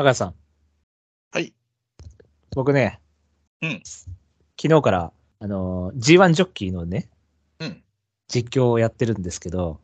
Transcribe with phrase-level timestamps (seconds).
[0.00, 0.34] 高橋さん。
[1.30, 1.52] はい。
[2.56, 3.00] 僕ね、
[3.60, 3.82] うん。
[3.84, 7.10] 昨日から、あのー、G1 ジョッキーのね、
[7.58, 7.82] うん。
[8.26, 9.78] 実況をやってるんですけど、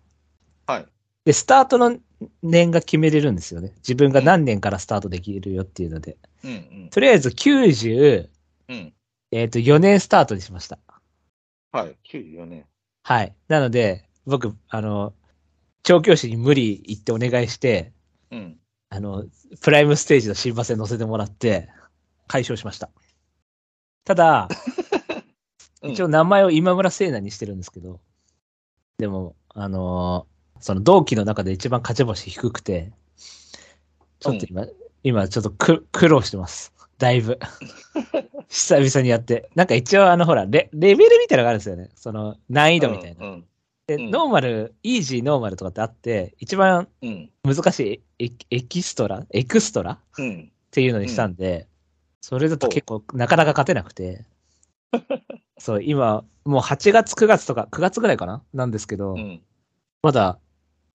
[0.67, 0.87] はい。
[1.27, 1.99] で、スタートの
[2.43, 3.75] 年が決めれるんですよね。
[3.77, 6.17] 自分が何年からスタートできるよっていうので。
[6.43, 6.51] うん。
[6.51, 6.55] う
[6.87, 6.89] ん。
[6.89, 8.31] とりあえず90、
[8.71, 8.95] うん。
[9.33, 10.79] えっ、と、4年スタートにしました。
[11.73, 11.97] はい。
[12.11, 12.65] 94年。
[13.03, 13.35] はい。
[13.49, 15.13] なので、僕、あの、
[15.83, 17.93] 調教師に無理言ってお願いして、
[18.31, 18.59] うん。
[18.97, 19.25] あの、
[19.61, 21.69] プライムステージの新馬戦乗せてもらって、
[22.27, 22.91] 解消しました。
[24.05, 24.49] ただ、
[25.83, 28.01] うん一応名前を今村聖奈にしてるんですけど、
[28.99, 32.91] でも、あのーその同期の中で一番勝ち星低くて、
[34.21, 34.67] ちょっと今、
[35.03, 36.73] 今ちょっとく苦労してます。
[36.99, 37.39] だいぶ。
[38.49, 39.51] 久々にやって。
[39.55, 41.91] なんか一応あのほらレ、レベルみたいなのがあるんですよね。
[41.95, 43.27] その難易度みたいな。
[43.27, 43.45] うん。
[43.87, 47.31] で、うんノーマル、イージーノーマルとかってあって、一番うん。
[47.45, 49.25] 難しいエエキストラ？
[49.31, 49.93] エクストラ？
[49.93, 50.53] っうん。
[50.71, 51.69] ていうのにしたんで、
[52.21, 54.25] それだと結構なかなか勝てなくて、
[55.59, 58.43] そう、今、もう8月、9月とか、9月ぐらいかな？
[58.53, 59.43] なんですけど、うん。
[60.03, 60.39] まだ、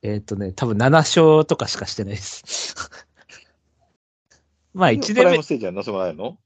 [0.02, 2.74] えーっ、とね、多分7勝とかしかしてないです。
[4.74, 6.38] まあ1年目プライム、ステージは乗せてもらえるの？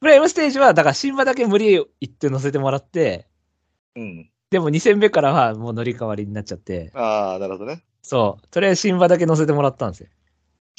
[0.00, 3.26] プライムステージは、だから新馬だけ無理言って乗せてもらって、
[3.94, 4.30] うん。
[4.50, 7.84] でも2戦目からはもう乗り換わりになっちゃって、ああ、なるほどね。
[8.02, 10.08] そう、とりあえず新馬だけ乗せてもらったんですよ。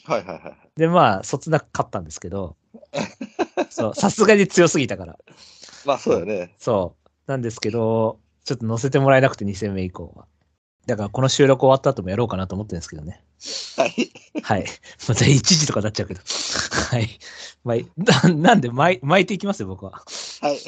[0.03, 0.53] はいはいはい。
[0.75, 2.57] で、まあ、そつなく勝ったんですけど、
[3.69, 5.17] そう、さすがに強すぎたから。
[5.85, 6.55] まあそうだよね。
[6.59, 7.09] そう。
[7.27, 10.25] なんですけど、ちょっと乗せてもらえなくて2戦目以降は。
[10.87, 13.23] だからこの収録終わった後もやろうかなと思ってるんですけどね。
[13.77, 14.11] はい。
[14.41, 14.65] はい。
[15.07, 16.21] また1時とかなっちゃうけど。
[16.89, 17.19] はい。
[17.63, 20.03] まあ、な なんで巻いていきますよ、僕は。
[20.41, 20.59] はい。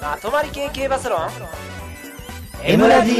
[0.00, 1.30] まとまり系系バスロン
[2.64, 3.12] M ラジ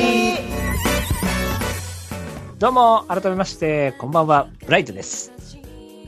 [2.60, 5.41] どうも、改めまして、こんばんは、ブライトです。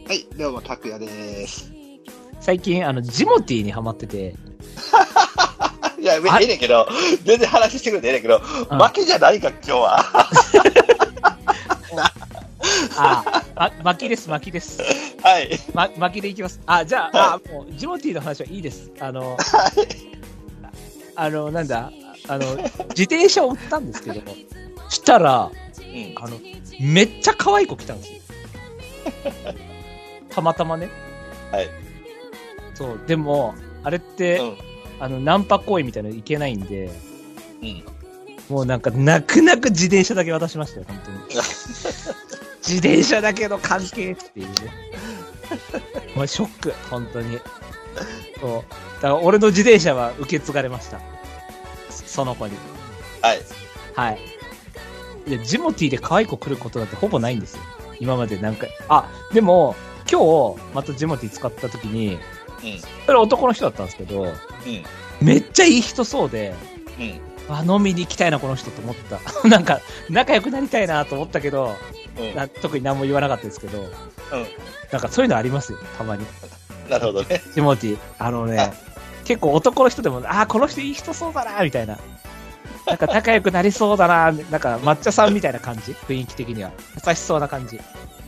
[0.06, 0.26] はい。
[0.37, 1.72] どうも、拓也です。
[2.38, 4.34] 最近、あの、ジモティーにハマってて、
[5.98, 6.87] いや、えあえねんけど、
[7.25, 10.04] 全然話してくれてええねんけど、うん負けじゃないか、今日は。
[12.98, 14.78] あ、ま、巻きです、巻きです。
[15.22, 15.59] はい。
[15.72, 16.60] ま、巻きでいきます。
[16.66, 18.91] あ、じゃあ、あ、もう、ジモティーの話はいいです。
[19.00, 19.38] あの、
[21.16, 21.91] あの、なんだ、
[22.28, 22.56] あの、
[22.91, 24.21] 自転車を売ったんですけど、
[24.91, 26.15] したら、うん。
[26.22, 26.38] あの、
[26.78, 28.21] めっちゃ可愛い子来たんですよ。
[30.34, 30.89] たまたまね。
[31.53, 31.69] はい。
[32.75, 34.56] そう、でも、あれって、うん。
[35.00, 36.91] あの、ナンパ行為みたいなのいけないんで、
[37.62, 37.84] うん。
[38.49, 41.19] もうなんか、泣く泣く自転車だけ渡しましたよ、本当に。
[42.67, 44.55] 自転車だけの関係っていうね。
[46.17, 47.39] もうショック、本当に。
[48.41, 48.72] そう。
[48.95, 51.01] だから俺の自転車は受け継がれました。
[51.91, 52.56] そその子に。
[53.22, 53.41] はい。
[53.95, 54.19] はい。
[55.27, 57.62] いや、ジモティーで可愛い子来ることだってほぼないんですよ。
[58.01, 58.71] 今まで何回。
[58.89, 59.75] あ、でも、
[60.10, 62.19] 今日、またジモティー使った時に、うん。
[63.06, 64.32] それ男の人だったんですけど、うん。
[65.20, 66.54] めっちゃいい人そうで、
[66.98, 67.54] うん。
[67.54, 69.20] あ、飲みに行きたいな、この人と思った。
[69.48, 71.75] なんか、仲良くなりたいなと思ったけど、
[72.62, 73.88] 特に何も言わなかったですけど、うん。
[74.91, 76.25] なんかそういうのありますよ、たまに。
[76.88, 77.42] なるほどね。
[77.54, 77.98] ジモティー。
[78.19, 78.72] あのね、
[79.25, 81.98] 結構男の人でも、あー、この人いい人そうだな、みたいな。
[82.86, 85.92] なんか仲良くなりそうだな、なんか抹茶さんみたいな感じ？
[85.92, 86.71] 雰囲気的には。
[87.06, 87.81] 優しそうな感じ。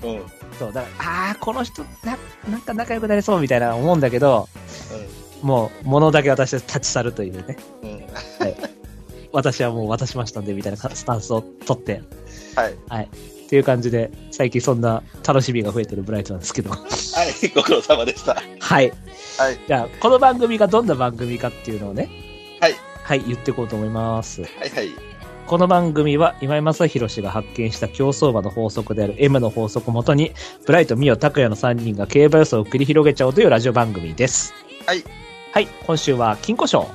[0.07, 0.17] うん。
[0.17, 0.23] うん。
[0.59, 2.19] そう、だから、あー、この人な、
[2.49, 4.49] なんか仲良くなりそうみたいな思うんだけど、
[5.43, 7.57] もう、物だけ私は立ち去るというね。
[7.83, 8.07] うん。
[9.33, 12.03] 私はもう渡しましたんで、みたいなスタンスを取って、
[12.55, 12.75] はい。
[12.89, 13.09] はい。
[13.47, 16.71] っていう感じで、最近そんな楽しみが増えてるブライトなんですけど。
[16.71, 17.49] はい。
[17.55, 18.35] ご苦労様でした。
[18.35, 18.93] はい。
[19.39, 19.59] はい。
[19.67, 22.09] じゃあ、この番組がどんな番組かっていうのをね、
[22.61, 22.75] はい。
[23.05, 24.43] はい、言っていこうと思います。
[24.43, 25.06] はいはい。
[25.47, 30.33] この番組は今井正弘氏が発見した競走馬の法則である M の法則をもとに、
[30.67, 34.53] ブライト、ミオ、拓也の3人が競馬予想を繰り広げちゃおうというラジオ番組です。
[34.87, 35.05] はい。
[35.53, 36.89] はい、今週は金庫賞。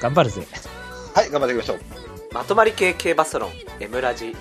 [0.00, 0.46] 頑張るぜ。
[1.14, 2.02] はい、頑張っていきましょう。
[2.32, 3.50] まとまり系系バスロン
[3.80, 4.34] M ラジ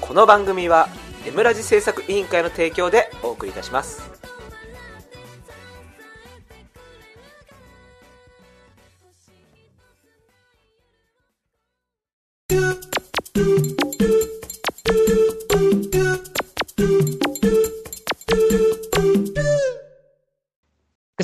[0.00, 0.88] この番組は
[1.26, 4.02] M ラジ制作委員会の提供でお送りいたします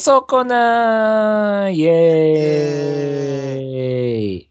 [0.04, 3.64] そうコーナーイエー
[4.40, 4.50] イ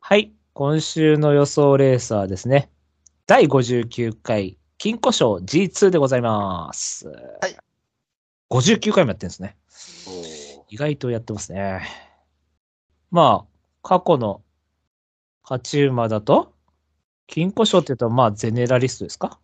[0.00, 2.68] はい、今週の予想レーサーですね。
[3.26, 7.08] 第59回金庫賞 G2 でございます。
[7.08, 7.14] は
[7.48, 7.56] い。
[8.50, 9.56] 59回もやってるんですね。
[10.68, 11.80] 意外とやってますね。
[13.10, 13.48] まあ、
[13.82, 14.42] 過去の
[15.50, 16.54] 勝ち馬だと、
[17.26, 19.40] 金庫賞って言うと、まあ、ゼネラリストですか？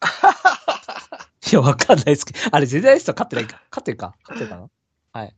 [1.52, 4.14] いや、わかんないですけど、あれ、ゼネラリスト勝ってないか勝ってるか？
[4.22, 4.70] 勝ってるかな？
[5.20, 5.36] はい。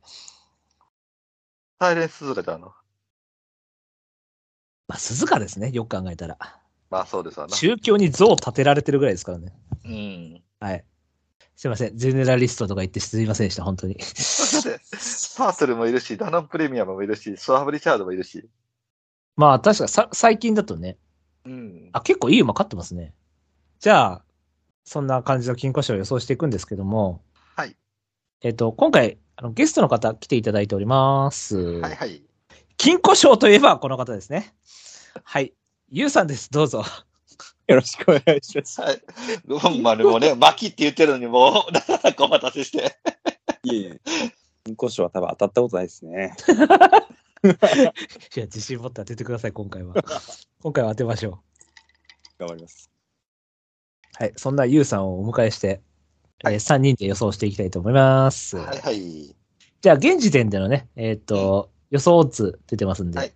[1.81, 2.67] サイレンスズカちゃんの。
[4.87, 6.37] まあ、鈴鹿ですね、よく考えたら。
[6.89, 7.55] まあそうですわな。
[7.55, 9.53] 宗教に像を建てられてるぐらいですからね。
[9.83, 10.43] うん。
[10.61, 10.85] はい。
[11.55, 11.97] すいません。
[11.97, 13.95] ゼネラリストとか言ってすいませんでした、本当に。
[13.95, 14.79] だって、
[15.37, 18.47] パーセルもいるし、ダノンプレミアムもいるし、スワブリチャードもいるし。
[19.35, 20.97] まあ、確かさ、最近だとね、
[21.45, 21.89] うん。
[21.91, 23.13] あ、結構いい馬勝ってますね。
[23.79, 24.25] じゃあ、
[24.83, 27.21] そんな感じの金庫賞を予想していくんですけども、
[27.55, 27.75] はい。
[28.41, 31.57] えっ、と、今回、あの、ゲストの方来ていただいております。
[31.57, 32.21] はいはい。
[32.77, 34.53] 金庫賞といえばこの方ですね。
[35.23, 35.53] はい。
[35.89, 36.51] ゆうさんです。
[36.51, 36.83] どうぞ。
[37.67, 38.81] よろしくお願いします。
[38.81, 39.01] はい。
[39.47, 42.97] ほんまにもうね、巻きって言ってるのにもう、なかなかお待たせして。
[43.63, 44.01] いえいえ。
[44.65, 46.35] 金庫賞は多分当たったことないですね。
[48.35, 49.95] いや、自信持って当ててください、今回は。
[50.61, 51.43] 今回は当てましょ
[52.37, 52.89] 頑張ります。
[54.19, 54.23] う。
[54.23, 54.33] はい。
[54.37, 55.81] そんなゆうさんをお迎えして、
[56.41, 58.57] はいえ3人で予想していきたいと思います。
[58.57, 59.35] はいはい。
[59.81, 63.33] じゃあ、現時点でのね、えっ、と、予想オッズ出てますんで、はい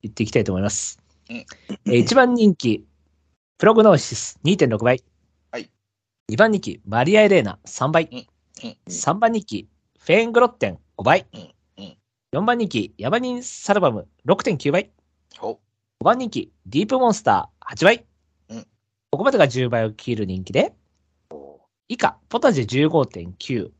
[0.00, 1.00] 言っていきたいと思います。
[1.28, 2.86] うんえー1番人気、
[3.58, 5.02] プログノーシス2.6倍。
[5.50, 5.70] はい
[6.30, 8.08] 2番人気、マリア・エレーナ3倍。
[8.12, 9.68] うんうん3番人気、
[9.98, 11.26] フェーングロッテン5倍。
[12.32, 14.90] 4番人気、ヤバニン・サルバム6.9倍。
[15.38, 15.60] ほ
[16.02, 18.06] 5番人気、ディープモンスター8倍。
[18.50, 18.66] うん
[19.10, 20.74] ここまでが10倍を切る人気で、
[21.30, 21.34] う。
[21.88, 23.70] 以下、ポタジェ15.9。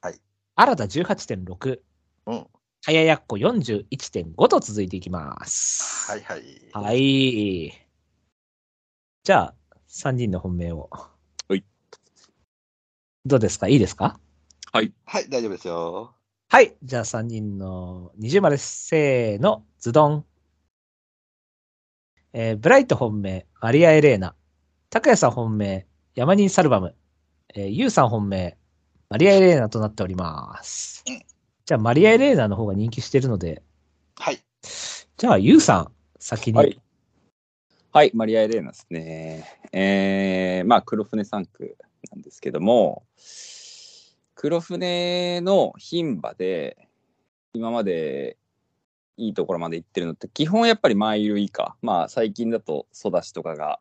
[0.00, 0.20] はい。
[0.54, 1.80] 新田18.6。
[2.26, 2.46] うん。
[2.84, 6.08] はややっこ41.5と続いていきます。
[6.12, 6.42] はいはい。
[6.72, 7.72] はい。
[9.24, 9.54] じゃあ、
[9.88, 10.88] 3人の本命を。
[10.92, 11.64] はい。
[13.24, 13.66] どうですか？
[13.66, 14.20] いいですか？
[14.72, 14.92] はい、
[15.28, 16.14] 大丈夫ですよ。
[16.48, 16.76] はい。
[16.80, 20.24] じゃあ3人の20までせーの、ズドン。
[22.32, 24.36] えーブライト本命、マリア・エレーナ。
[24.88, 26.94] 拓也さん本命、ヤマニン・サルバム。
[27.52, 28.56] えーユウさん本命、
[29.10, 31.18] マリア・エレーナとなっておりますうん。
[31.64, 33.64] じゃあ、マリア・エレーナの方が人気してるので、
[34.14, 34.38] はい。
[35.16, 36.58] じゃあ、ユウさん、先に。
[36.58, 36.80] はい。
[37.92, 39.44] はい、マリア・エレーナですね。
[39.72, 41.76] えー、まあ、黒船3区
[42.12, 43.04] なんですけども、
[44.36, 46.76] 黒船の牝馬で、
[47.54, 48.36] 今まで
[49.16, 51.74] いいところまで行ってるのって、基本やっぱりマイル以下。
[51.80, 53.80] まあ、最近だとソダシとかが、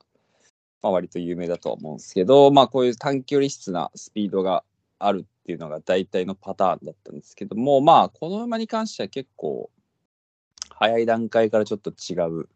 [0.81, 4.63] まあ、割と有名だとは思うんですけど、まあ、こういう短距離質なスピードが
[4.97, 9.69] あるっていうのが大体のパターンだったんですけども、まあ、この馬に関しては結構、
[10.69, 12.47] 早い段階からちょっと違う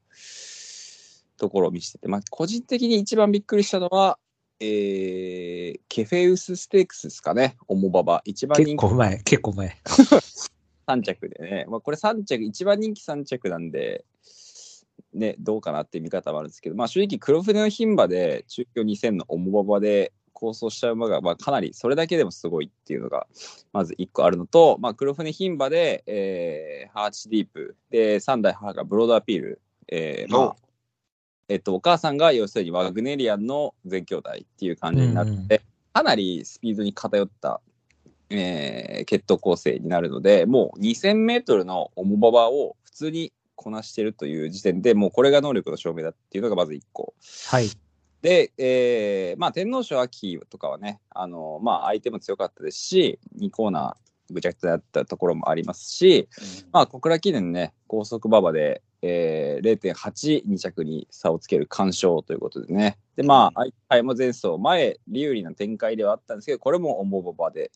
[1.36, 4.20] ところを見せてて、まあ、個人的に一番びっくりしたのは、
[4.60, 8.22] えー、ケフェウスステークスですかね、オモババ。
[8.26, 8.72] 一番人気。
[8.72, 9.78] 結構前、結構前。
[10.88, 14.06] 3着でね、まあ、これ3着、一番人気3着なんで、
[15.14, 23.28] ね、どうかなっていう見方もあるんですけど、まあ、正直、黒船の牝馬で中京2000のオモババで構想した馬が、まあ、かなりそれだけでもすごいっていうのが、
[23.74, 30.56] まず1個あるのと、まあ、黒船牝馬で、えー、ハーチディープ、で、3代母がブロードアピール、えーまおあ、
[31.50, 35.64] えっと、お母さんが要するにワグネリアンの全兄弟っていう感じになるので、
[35.94, 37.60] かなりスピードに偏った、
[38.30, 47.14] えー、血統構成になるので、もう2000メートルの重馬場を普通にこなしてるという時点でもうこれが能力の証明だっていうのがまず1個。
[47.48, 47.70] はい。
[48.22, 56.28] で、えーまあ、天皇賞秋とかはね、あのまあ、相手も強かったですし、2コーナーぐちゃぐちゃだったところもありますし、
[56.72, 62.98] まあ、小倉記念ね、高速馬場で、えー、0.8、2着に差をつける完勝ということでね。
[63.16, 67.72] で、まあ、前走、前、有利な展開ではあったんですけど、これも重馬場で、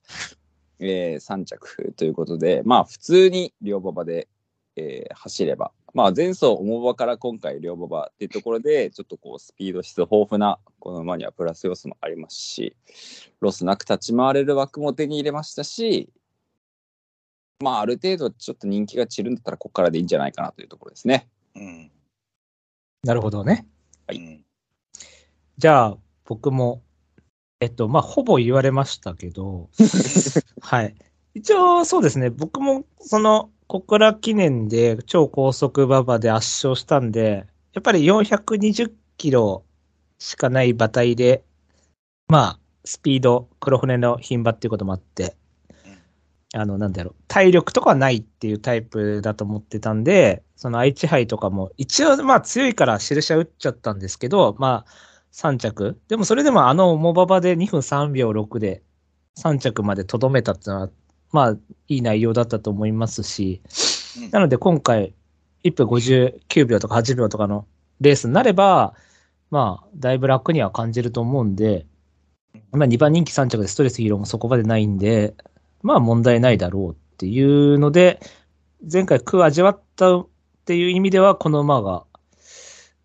[0.80, 4.28] えー、3着ということで、まあ、普通に両馬場で、
[4.76, 12.76] えー走れば、まあ、前走重馬場から今回両馬場っていうところで、ちょっとこう、スピード質豊富な、この馬にはプラス要素もありますし、
[13.40, 16.10] ロスなく立ち回れる枠も手に入れましたし、
[17.64, 21.28] まあ、ある程度ちょっと人気が散るんだったら、ここからでいいんじゃないかなというところですね。
[21.56, 21.92] うん。
[23.04, 23.66] なるほどね。
[24.08, 24.44] はいうん
[25.60, 26.82] じゃあ、僕も、
[27.60, 29.70] えっと、まあ、ほぼ言われましたけど、
[30.62, 30.96] はい。
[31.36, 32.32] 一応、そうですね。
[32.32, 39.64] 僕も、その、小倉記念で超高速馬場で圧勝したんで、やっぱり420キロ
[40.18, 41.44] しかない馬体で、
[42.28, 45.38] まあ、スピード、黒船の牝馬っていうこともあって、
[46.56, 54.92] あの、なんだろう、体力とかはないっていうタイプだと思ってたんで、その愛知杯とかも、一応まあ強いから印は打っちゃったんですけど、まあ、
[55.34, 56.00] 3着。
[56.08, 58.84] でもそれでもあのモババで2分3秒6で
[59.38, 60.90] 3着までとどめたってのは、
[61.32, 61.58] まあ、
[61.88, 63.62] いい内容だったと思いますし、
[64.18, 65.16] うんなので今回、
[65.64, 67.66] 1分59秒とか8秒とかの
[68.00, 68.94] レースになれば、
[69.50, 71.88] まあ、だいぶ楽には感じると思うんで、
[72.72, 75.34] まあ2番人気3着でストレス疲労もそこまでないんで、
[75.84, 78.20] まあ問題ないだろうっていうので、
[78.92, 80.28] 前回苦味わったっ
[80.66, 82.06] ていう意味では、この馬が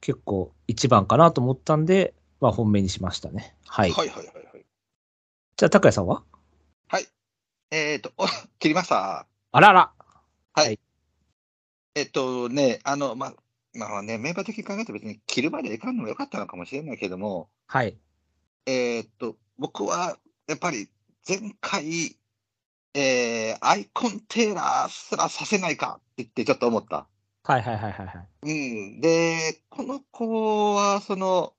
[0.01, 3.55] 結構一番かなと思ったんで、まあ本命にしましたね。
[3.67, 3.91] はい。
[3.91, 4.65] はいはいはいはい。
[5.57, 6.23] じゃあ、高谷さんは？
[7.71, 8.27] えっ、と、お
[8.59, 9.27] 切りました。
[9.53, 9.93] あらら
[11.95, 13.35] えっとね、あの、まあ、
[13.75, 17.95] まあね、メンバー的に考えて別に切るまでいかんのもよかったのかもしれないけども、はい。
[18.65, 20.17] えっと、僕は
[20.47, 20.89] やっぱり
[21.29, 22.17] 前回、
[22.95, 27.07] えーアイコンテーラーすらさせないかって言ってちょっと思った。
[27.45, 28.29] はいはいはいはいはい。
[28.43, 29.01] うん。
[29.01, 31.55] で、この子は、その、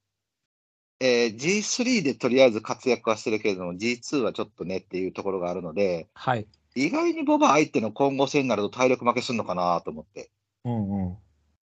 [0.99, 6.47] えー G3 でとりあえず活躍はしてるけれども、G2 はちょっとねっていうところがあるので、はい。
[6.75, 10.29] 意外にボバ相手の混合戦になると体力負けするのかなと思って。
[10.65, 11.17] うんうん。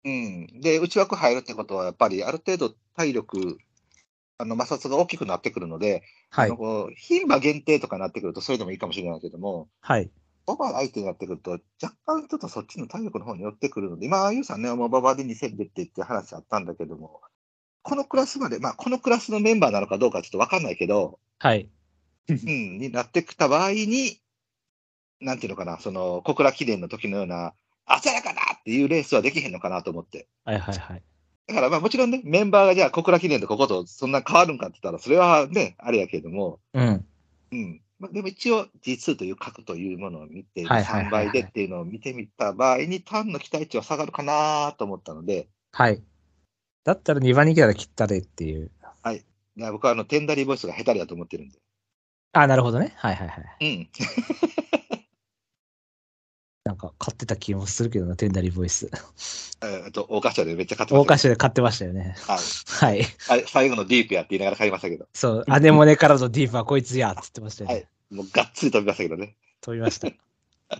[0.04, 0.60] うん。
[0.60, 3.58] で、内枠入るってことは、やっぱりある程度体力、
[4.38, 6.56] あの摩擦が大きくなってくるので、はいあの。
[6.56, 10.10] こう牝馬限定とかになってくると、それでもいいかもしれないけども、はい。
[10.46, 17.22] ボバ相手になってくると、若干ちょっとそっちの体力の方に寄ってくるので、今、ユウさんね、もうボバで2000でって言って話あったんだけども、
[17.82, 21.70] このクラスまで、まあ、このクラスのメンバーなのかどうかちょっとわかんないけど、はい。
[22.28, 24.20] うん、になってきた場合に、
[25.20, 27.54] なんていうのかな、その、小倉記念の時のような、
[28.02, 30.26] 鮮やかなっていうレースはできへんのかなと思って。
[30.44, 31.02] はいはいはい。
[31.46, 37.06] だからまあもちろんね、メンバーがじゃあ小倉記念とこことそんな変わるんかって言ったら、それはね、あれやけども、うん。
[37.52, 37.80] うん。
[37.98, 46.02] まあ、でも一応 G2 という核というものを見て、はいはいはいはい3倍でっていうのを見てみた場合に、単の期待値は下がるかなと思ったので、はい。
[46.84, 48.70] だったら2番人気なら切ったでっていう。
[49.56, 51.58] いや僕はあの、テンダリーボイスが下手だと思ってるんで。
[52.32, 52.94] あ、なるほどね。
[52.96, 53.44] はいはいはい。
[53.60, 53.88] うん。
[56.64, 58.90] なんか買ってた気もするけどな、テンダリーボイス。
[59.62, 62.16] えっと、大頭でめっちゃ買ってま大した菓子で買ってましたよね。
[62.26, 63.06] はいはい。
[63.28, 63.44] あれ。
[63.46, 67.74] 最後のディープやって言いながら買いましたけど、そう、アネモネからのディープはこいつやっつってましたよね。
[67.76, 69.36] はいもうがっつり飛びましたけどね。
[69.60, 70.08] 飛びました。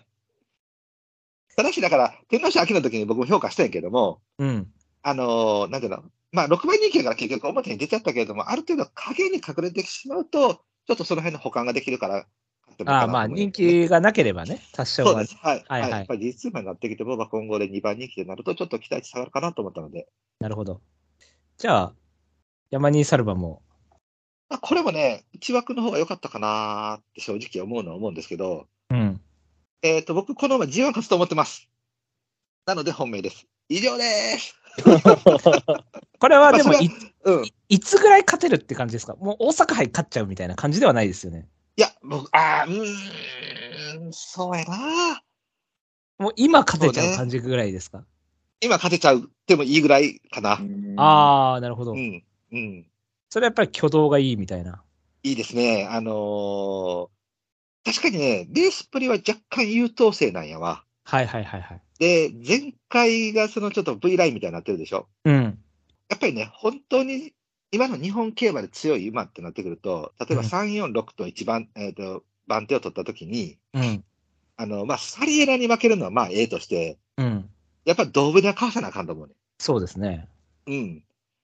[1.57, 4.73] ただし、だから、天皇賞秋の時に僕も評価したんやけども、うん。
[5.03, 12.27] あのーなんていうの、まあ、6倍人気だから結局表に出ちゃったけれども、ある程度影に隠れてしまうと、ちょっとその辺の保管ができるから、
[12.87, 15.27] ああ、まあ人気がなければね、多少はそうで。
[15.27, 15.37] す。
[15.37, 15.65] はい。
[15.69, 20.09] はいはいやっぱり実数になってきて、ボバ今後で2番人気になると、ちょっと期待値下がるかなと思ったので、
[20.41, 20.81] なるほど。
[21.57, 21.95] じゃあ、
[22.71, 23.63] 山にサルバも、
[24.49, 29.21] まあ、これもね、1枠の方が良かったかなって正直思うのは思うんですけど、うん。
[29.83, 31.69] えっ、と、僕、この馬 G1 勝つと思ってます。
[32.67, 33.47] なので本命です。
[33.69, 34.03] 以上で
[34.39, 34.55] す。
[36.19, 36.81] これはでもまあ
[37.25, 37.45] うん。
[37.45, 39.15] いいつぐらい勝てるって感じですか？
[39.17, 41.49] もう大阪杯勝っちゃうみたいな感じではないですよね。
[41.77, 45.23] や、僕、あーうーん、そうやな
[46.19, 48.05] もう今勝てちゃそう感じぐらいですか、
[48.61, 50.61] 今勝てちゃうでもいいぐらいかな。
[50.97, 51.93] ああ、なるほど。
[51.93, 52.25] うん。
[52.53, 52.87] うん。
[53.31, 54.83] それはやっぱり挙動がいいみたいな。
[55.25, 55.89] いいですね。
[55.91, 57.09] あのー
[57.87, 60.85] 確かにね、レースっぷりは若干優等生なんやわ。
[61.05, 61.83] はいはいはいはい。
[61.99, 65.07] で、前回がそのちょっと V ラインみたいになってるでしょ。
[65.25, 65.59] うん。
[66.09, 67.35] やっぱりね、本当に
[67.75, 74.05] 今の日本競馬で強い馬ってなってくると、例えばうん346と一番、えっ、と、番手を取ったときに、うん。
[74.57, 77.51] あの、まあ、サリエラに負けるのはまあ、ええとして、うん。
[77.85, 79.35] やっぱりドーブではかわさなあかんと思うね。
[79.59, 80.29] そうですね。
[80.67, 81.03] うん。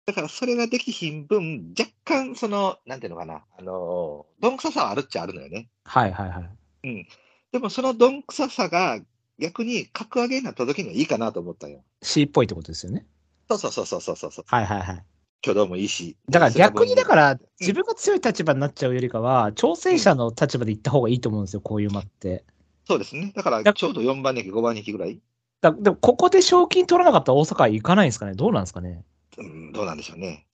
[0.06, 5.68] だからそれができひん分、若干その、なんていうのかな、あの、どんくささはあるっちゃあるのよね。
[5.84, 7.06] はいはいはい。
[7.52, 9.00] でもそのどんくささが
[9.38, 11.82] 逆に格上げになった時にはいいかなと思ったんよ。
[12.02, 13.06] C っぽいってことですよね。
[13.48, 14.44] そうそうそうそうそうそう。
[14.46, 15.04] はいはいはい。
[15.42, 16.16] 挙動もいいし。
[16.28, 22.44] だから逆にだからん自分が強い立場になっちゃうよりかは、挑戦者の立場で行った方がいいと思うんですよ、こういう馬って。
[22.86, 23.32] そうですね。
[23.34, 25.20] だから逆ちょうど4番人気、5番人気ぐらい。
[25.60, 28.34] だでもここで賞金取らなかったら大阪行かないんですかね？
[28.34, 29.04] どうなんですかね？
[29.38, 30.46] うん、どうなんでしょうね。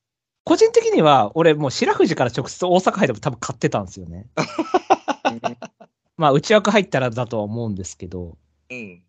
[0.44, 4.26] 個人的には、俺もう白藤から直接大阪杯でも多分買ってたんですよね。
[6.16, 8.38] まあ内枠入ったらだとは思うんですけど、
[8.70, 9.02] うん。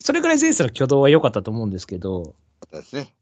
[0.00, 2.34] それぐらい前世の挙動は良かったと思うんですけど、
[2.70, 3.14] そうですね。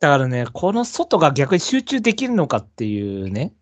[0.00, 3.54] だからね、この外が逆に集中できるのかっていうね、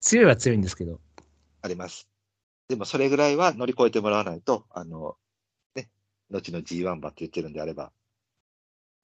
[0.00, 1.00] 強いは強いんですけど、
[1.62, 2.08] あります。
[2.68, 5.16] でもそれぐらいは乗り越えてもらわないと、あの、
[5.74, 5.88] ね、
[6.30, 7.92] 後の G1 馬って言ってるんであれば、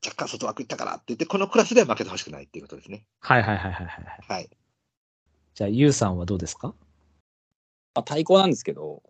[0.05, 3.05] 若干外枠行ったからって言って、このクラスでは負けてほしくないっていうことですね。
[3.21, 4.07] はいはいはいはいはい。
[4.29, 4.51] はい。
[5.55, 6.75] じゃあ、ゆうさんはどうですか？
[7.95, 9.03] まあ、対抗なんですけど、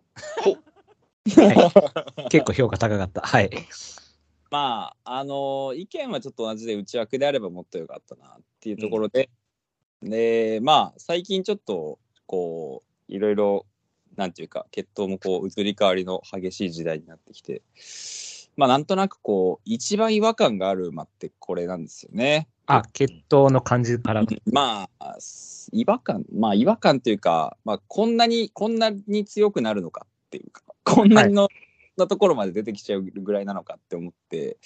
[2.29, 3.21] 結構評価高かった。
[3.21, 3.49] はい。
[4.53, 9.31] まあ、あの意見はちょっと同じで内枠であればもっと良かったなっていうところで、
[10.03, 13.65] で、まあ、最近ちょっと、こう、いろいろ、
[14.15, 17.63] なんていうか、血統もこう、移り変わりの激しい時代になってきて、
[18.55, 22.47] まあ、なんとなくこう、一番違和感がある馬ってこれなんですよね。
[22.67, 24.23] あ、血統の感じから。
[24.51, 25.17] まあ、
[25.71, 31.49] 違和感、まあ、違和感というか、まあ、こんなに、こんなに強くなるのかっていうか、こんなにの、
[31.97, 34.57] なところまで出てきちゃうぐらいなのかって思って、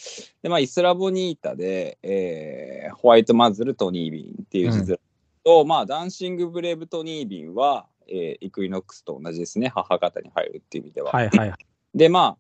[0.42, 5.00] で、まあ、イスラボニータで、えーホワイトマズルトニービンっていう字面
[5.44, 11.12] と、まあ、ダンシングブレイブトニービンは、えーイクイノックスと同じですね、母方に入るっていう意味では。
[11.12, 11.54] はいはい。
[11.94, 12.38] で、ま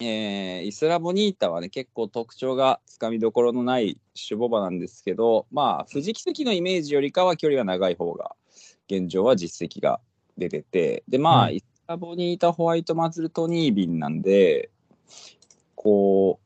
[0.00, 8.34] あ、えーイスラボニータはね、結構特徴がつかみどころのない種ボバなんですけど、まあ、富士奇跡のイメージよりかは距離が長い方が、
[8.90, 10.00] 現状は実績が
[10.36, 14.70] 出てて、で、まあ、うんイスラボニータホワイトマズルトニービンなんで、
[15.74, 16.40] こ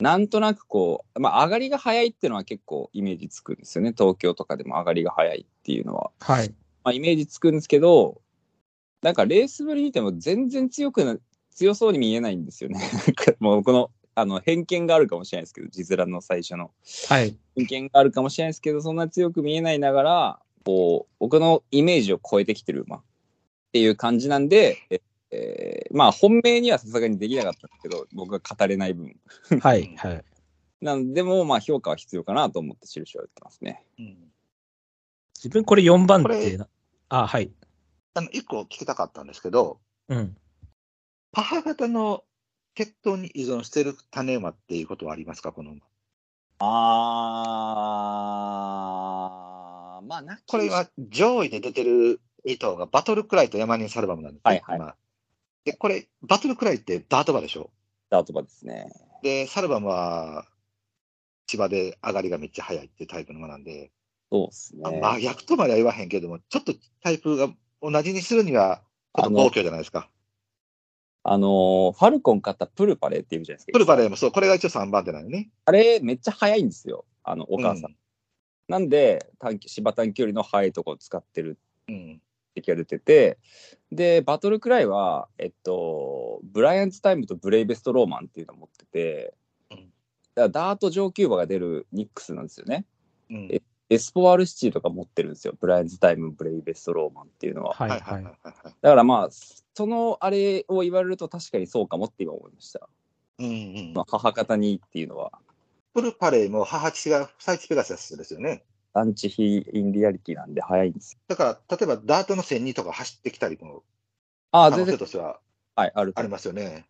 [0.00, 3.94] う、なんとなくこう、まあ、上がりが早いっていうのは結構イメージつくんですよね。
[3.96, 6.10] 東京とかでも上がりが早いっていうのは。
[6.18, 6.48] はい。
[6.82, 8.20] まあ、イメージつくんですけど、
[9.02, 11.16] なんかレースぶり見ても全然強くな、
[11.54, 12.80] 強そうに見えないんですよね。
[13.38, 16.72] もうこの、あの、偏見があるかもしれないですけど、字面の最初の。
[17.08, 17.36] はい。
[17.54, 23.00] 偏見があるかもしれないですけど、そんな強く見えないながら、こう、僕のイメージを超えてきてる馬
[23.68, 29.14] っていう感じなんで、ええーまあ本命にはさすがにできなかったんですけど、僕が語れない分。
[29.60, 29.94] はい。
[29.96, 30.24] はい。
[30.80, 33.84] なんでも、まあ評価は必要かなと思って印を打ってますね。
[33.98, 34.32] うん
[35.36, 36.68] 自分これ4番これ手な。
[37.10, 37.52] あ、はい。
[38.14, 40.36] あの、一個聞きたかったんですけど、うん。
[41.32, 42.24] 母方の
[42.74, 45.82] 血統に依存してる種馬っていうことはありますか、この馬。
[46.58, 54.42] あー、まあ、なこれ今、上位で出てる2頭がバトルクライとヤマニンサルバムなんですね。
[54.44, 54.94] はいはい今
[55.64, 57.70] で、これ、バトルクライってダート馬でしょ？
[58.08, 58.86] ダートバですね。
[59.22, 60.46] で、サルバムは
[61.46, 63.90] 千葉で上がりがめっちゃ速いっていうタイプの馬なんで、
[64.30, 65.00] そうですあね。
[65.00, 67.48] まあ逆とまでは言わへんけども、ちょっとタイプが
[67.82, 68.82] 同じにするには、
[69.14, 70.08] ちょっと暴挙じゃないですか。
[71.24, 73.72] あのーファルコン買ったプルパレっていうじゃないですか。
[73.72, 75.50] プルバレーもそう、これが一応3番手なのね。
[75.66, 77.04] あれ、めっちゃ速いんですよ。
[77.24, 77.90] あの、お母さん。
[77.90, 77.96] うん
[78.70, 82.20] なんで、短期芝短距離の速いところを使ってるうん。
[82.60, 83.38] 敵が出てて、
[83.90, 89.34] で、バトルクライは、えっと、ブライアンズタイムとブレイベストローマンっていうのを持ってて、
[89.70, 89.90] うんだか
[90.34, 92.84] らダート上級馬が出るニックスなんですよね。
[93.30, 95.54] うんえエスポワールシティとか持ってるんですよ。
[95.58, 97.72] ブライアンズタイム、ブレイベストローマンっていうのは。
[97.72, 97.90] はい。
[98.00, 98.24] はい。
[98.24, 98.30] だ
[98.90, 102.86] からまあ、そのあれを言われると確かにそうかもって今思いました。
[103.38, 105.32] うんうんまあ、母方にっていうのは、
[105.94, 108.62] プルパレーも母父がサイチペガサスですよね。
[108.94, 111.20] アンチヒインリアリティなんで早いんですよ。
[111.28, 113.82] だから、例えばダートの1002とか走ってきたりも
[114.50, 115.40] あ全然、性としては
[115.76, 116.86] はい、あるとありますよね。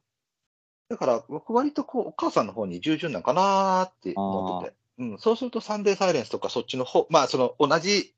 [0.89, 4.77] だから、僕割とこう、お母さんの方に従順なんかなーって思ってて。
[4.99, 8.15] うん、そうするとサンデーサイレンスとかそっちの方、まあその同じ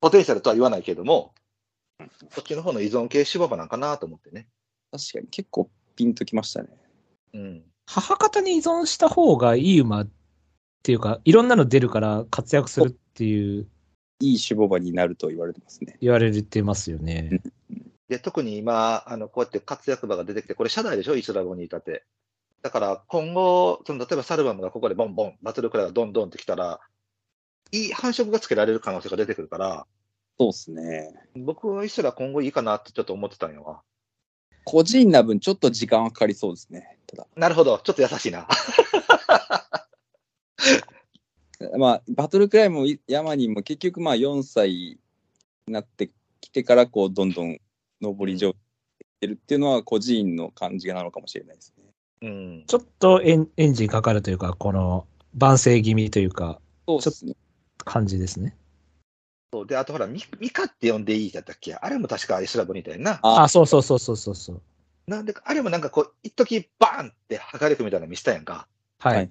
[0.00, 1.34] ポテンシャルとは言わないけども、
[2.30, 4.46] そっちの方の依存系芝場なんかなと思ってね。
[4.92, 6.68] 確かに結構ピンときましたね。
[7.34, 7.62] うん。
[7.86, 10.08] 母方に依存した方がいい馬っ
[10.82, 13.68] ていうか、いろんなの出るから活躍するっていう
[14.20, 15.96] いい守護場になると言われてますね。
[16.00, 17.40] 言われてますよね。
[18.08, 21.16] で、特に今、あの、こうやって活躍馬が出てきて、これ社内でしょ？
[21.16, 22.04] イスラボにいたって。
[22.62, 26.80] だから今後、その例えばサルバムがここでボンボン、バトルクライがドンドンってきたら、
[27.72, 29.86] いい繁殖がつけられる可能性が出てくるから、
[30.38, 31.14] そうですね。
[31.36, 33.82] 僕はイスラ今後いいかなってちょっと思ってたんよ。
[34.64, 36.98] 個人な分ちょっと時間はかかりそうですね。
[37.06, 37.26] ただ。
[37.36, 38.48] なるほど、ちょっと優しいな。
[41.80, 44.98] まあ、バトルクライもヤマニンも結局まあ4歳
[45.66, 46.10] になって
[46.42, 47.58] きてからこうどんどん
[48.02, 48.56] 上り上にっ
[49.20, 51.84] てるっていうのは個人の感じなのかもしれないですね。
[52.20, 52.64] うん。
[52.66, 57.34] ちょっとエンエンジンかかるというか、この万世気味というか、そうですね。
[57.78, 58.54] 感じですね。
[59.54, 61.74] そうで、あとほら、ミミカって呼んでいいだったっけ？
[61.74, 63.20] あれも確かイスラボにいたよな。
[63.22, 64.60] ああ、そうそうそうそうそうそう。
[65.06, 68.68] なんで、あれもなんかこう、一時バーンって破壊力みたいなの見せたやんか。
[68.98, 69.16] はい。
[69.16, 69.30] はい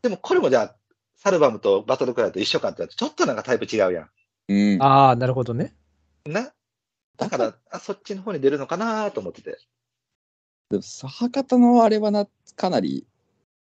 [0.00, 0.76] でもこれもじゃあ、
[1.18, 4.08] サルバムとバトルクライと一緒かってちょっとなんかタイプ違うや
[4.48, 4.82] うん。
[4.82, 5.74] ああ、なるほどね。
[6.28, 6.32] ん。
[6.32, 6.52] な？
[7.16, 9.58] だから、あそっちの方に出るのかなと思ってて。
[10.70, 13.06] でも母方のあれはな、かなり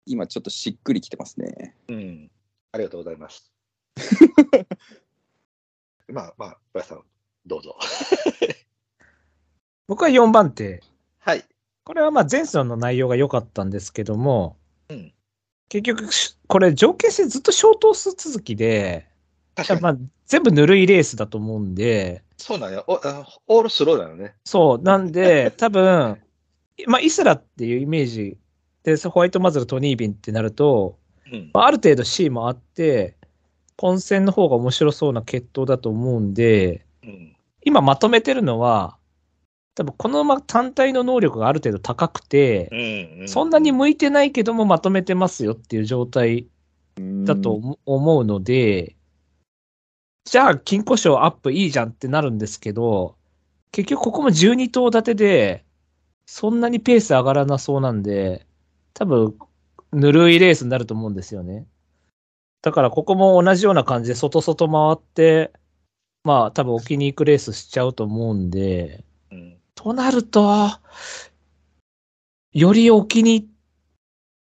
[0.06, 1.76] 今ちょっとしっくりきてますね。
[1.88, 2.32] うん。
[2.72, 3.54] ありがとうございます。
[6.08, 7.04] ま あまあ、ブラさん、
[7.46, 7.78] どうぞ。
[9.88, 10.82] 僕は4番手。
[11.20, 11.46] はい。
[11.84, 14.58] これはまあ前走の内容が良かったんですけども、
[14.90, 15.15] うん
[15.70, 19.08] 結局し、これ条件してずっとショートス続きで、
[19.56, 19.82] 確かに。
[19.82, 22.84] まあ、全部ぬるいレースだと思うんで、そうなんよ。
[22.88, 24.36] おあオールスローなのね。
[24.44, 26.22] そう、なんで、 多分、
[26.88, 28.38] まあ、イスラっていうイメージ
[28.84, 30.98] で、ホワイトマズル、トニービンってなると、
[31.32, 33.16] うんまあある程度 C もあって、
[33.78, 37.36] 混戦の方が面白そうな決闘だと思うんで、うん。
[37.64, 38.98] 今まとめてるのは、
[39.76, 43.22] 多分この馬単体の能力がある程度高くて、うん。
[43.22, 46.48] うんそんなに向いてないけどもまとめてますよっていう状態
[47.26, 48.96] だと思思うので、
[50.26, 53.16] じゃあ金庫賞アップいいじゃんってなるんですけど、
[53.72, 55.66] 結局ここも12頭立てで、
[56.26, 58.48] そんなにペース上がらなそうなんで、
[58.94, 59.38] 多分、
[59.94, 61.68] ぬるいレースになると思うんですよね。
[62.62, 65.54] だからここも同じような感じで外外回って、
[66.24, 69.15] まあ多分置きに行くレースしちゃうと思うんで、うん。
[69.76, 70.70] となると、
[72.54, 73.50] より置きに、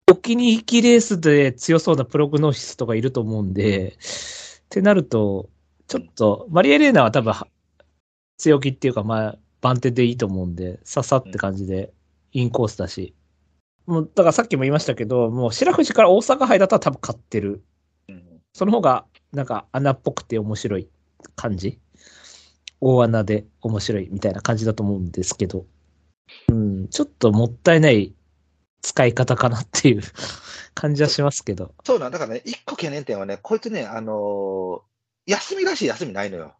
[0.10, 5.50] 置きに行きレースで強そうなプログノーシスとかいると思うんで、ってなると、
[5.88, 7.48] ちょっと、マリエレーナは多分は、
[8.38, 11.94] 強気っていうか、まあ、番手でいいと思うんで、ささって感じで、
[12.32, 13.14] インコースだし。
[13.86, 17.64] もう、だからさっきも言いましたけど、もう白藤から大阪杯だったら多分勝ってる。
[18.10, 20.90] うんその方が、なんか穴っぽくて面白い
[21.36, 21.80] 感じ
[22.82, 25.66] 大穴で面白いみたいな感じだと思うんですけど、
[26.50, 28.14] うん、ちょっともったいない
[28.82, 30.02] 使い方かなっていう
[30.74, 31.74] 感じはしますけど。
[31.84, 34.82] そうなんだからね、一個懸念点はね、こいつね、あのー
[35.28, 36.56] 休みらしい休みないのよ。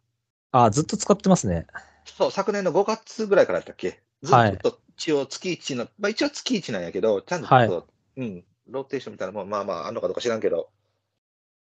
[0.52, 1.66] ああ、ずっと使ってますね。
[2.04, 4.02] そう、昨年の5月ぐらいからやったっけ？
[4.22, 10.68] ずはいっと一応月1の、まあ一応月1なんやけど、ちゃんと、はいうん、ローテーションみたいなもん、まあまああんのかどうか知らんけど、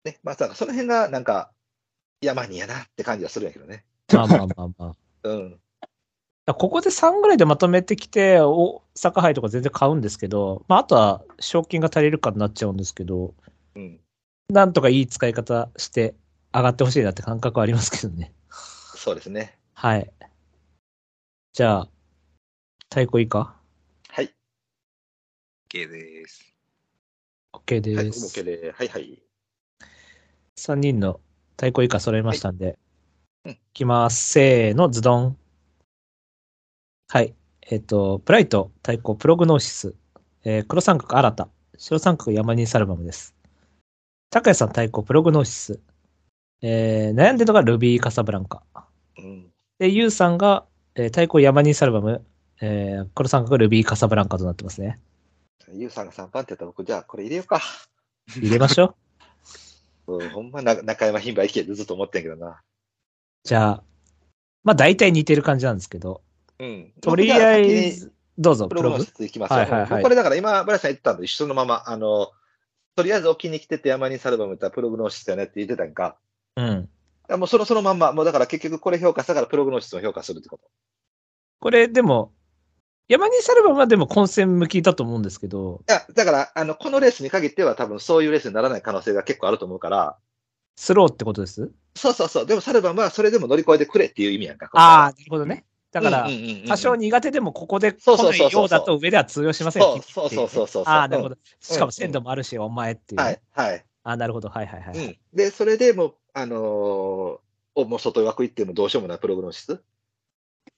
[0.05, 1.53] ね、まあさその辺がなんか、
[2.21, 3.85] 山にやなって感じはするんやけどね。
[4.13, 4.95] まあまあまあまあ。
[5.25, 5.61] うん。
[6.47, 13.35] ここで3ぐらいでまとめてきて、大阪杯とか全然買うんですけど、まああとは賞金が足りるかになっちゃうんですけど、
[13.75, 14.01] うん。
[14.49, 16.15] なんとかいい使い方して
[16.55, 18.33] 上がってほしいなって感覚はありますけどね。
[18.51, 19.59] そうですね。
[19.75, 20.11] はい。
[21.53, 21.89] じゃあ、
[22.89, 23.55] 太鼓いいか？
[24.09, 24.33] はい。
[25.71, 26.51] OK です。
[27.53, 28.39] ?OK です。
[28.39, 29.23] はい、OK で、はいはい。
[30.57, 31.21] 3人の
[31.57, 32.77] 太鼓以下揃いましたんで、うん
[33.47, 34.33] いきます。
[34.33, 35.37] せーの、ズドン。
[37.09, 37.35] はい。
[37.71, 39.95] えっ、と、プライト、太鼓、プログノーシス、
[40.45, 43.35] えー黒三角、新た、白三角、山人サルバムです。
[44.31, 45.81] 高谷さん、太鼓、プログノーシス、
[46.63, 48.63] えー悩んでるのがルビー・カサブランカ。
[49.19, 49.53] うん。
[49.79, 52.25] で、ユウさんが、えー太鼓、山人サルバム、
[52.61, 54.99] えー黒三角、ルビー・カサブランカとなってますね。
[55.73, 57.61] ユウさんが3番ってやったら僕、じゃあこれ入れようか。
[58.37, 58.97] 入れましょ
[60.07, 60.17] う。
[60.19, 62.63] うん、ほんまな中山牝馬いけずっと思ってんけどな。
[63.45, 63.83] じゃあ、
[64.65, 66.23] まあ大体似てる感じなんですけど、
[66.59, 66.93] うん。
[67.01, 69.57] とりあえず、どうぞ、プログノプログーシスいきますよ。
[69.59, 72.31] はいはいはいこれだから今、ブラさん言ったのと一緒のまま、あの、
[72.97, 76.17] とりあえず沖に来てて山にサルバムったらプログノーシスだよねって言ってたんか。
[76.57, 76.67] うん。
[76.67, 76.89] い
[77.29, 80.65] やもうそのそのまんま、もうだから結局これ評価したからプログノーシスを評価するってこと。
[81.61, 82.33] これ、でも、
[83.09, 90.19] 山にサルバムはでも混戦向きだと思うんですけど、いや、だから、あの、このレースに限っては多分そういうレースにならない可能性が結構あると思うから、
[90.81, 91.73] スローってことです？
[91.97, 92.47] そうそうそう。
[92.47, 94.71] でもサルバムはそれでも乗り越えてくれっていう意味やんか。
[94.75, 95.65] ああ、なるほどね。
[95.91, 96.31] だから
[96.69, 101.35] 多少苦手でもここで来ないようだと上では通用しませんそうそうそうそうそうああ、なるほど。
[101.35, 103.25] うしかも鮮度もあるし、お前っていうね。
[103.25, 103.85] はい、はい。
[104.05, 104.51] ああ、なるほど。
[104.51, 104.97] はいはいはい。
[104.97, 105.17] うん。
[105.35, 107.39] で、それでもう、あのー
[107.75, 109.83] おもう外枠行ってもどうしようもないプログノーシス？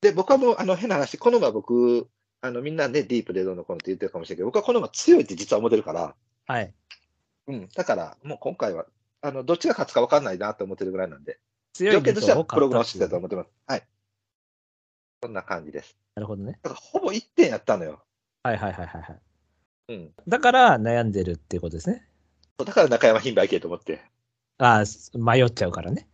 [0.01, 2.09] で、僕はもう、あの、変な話、この馬僕、
[2.41, 6.15] あの、みんなね、ディープでどうのこうのって言ってるかもしれないけど、僕はこの馬強いって実は思ってるから、
[6.47, 6.73] はい。
[7.49, 7.69] うん。
[7.75, 8.87] だから、もう今回は、
[9.23, 11.39] あの、どっちが勝つか分かんないなと思ってるぐらいなんで、
[11.75, 13.51] 強い条件としてはプログノーシスだとな思ってます。
[13.67, 13.83] はい。
[15.23, 15.97] そんな感じです。
[16.17, 16.59] るほどね。
[16.63, 18.03] だから、ほぼ1点やったのよ。
[18.43, 19.21] はいはいはいはいはい。
[19.89, 20.11] うん。
[20.27, 22.07] だから悩んでるっていうことですね。
[22.59, 24.03] だから中山牝馬行けと思って、
[24.59, 26.07] ああ、迷っちゃうからね。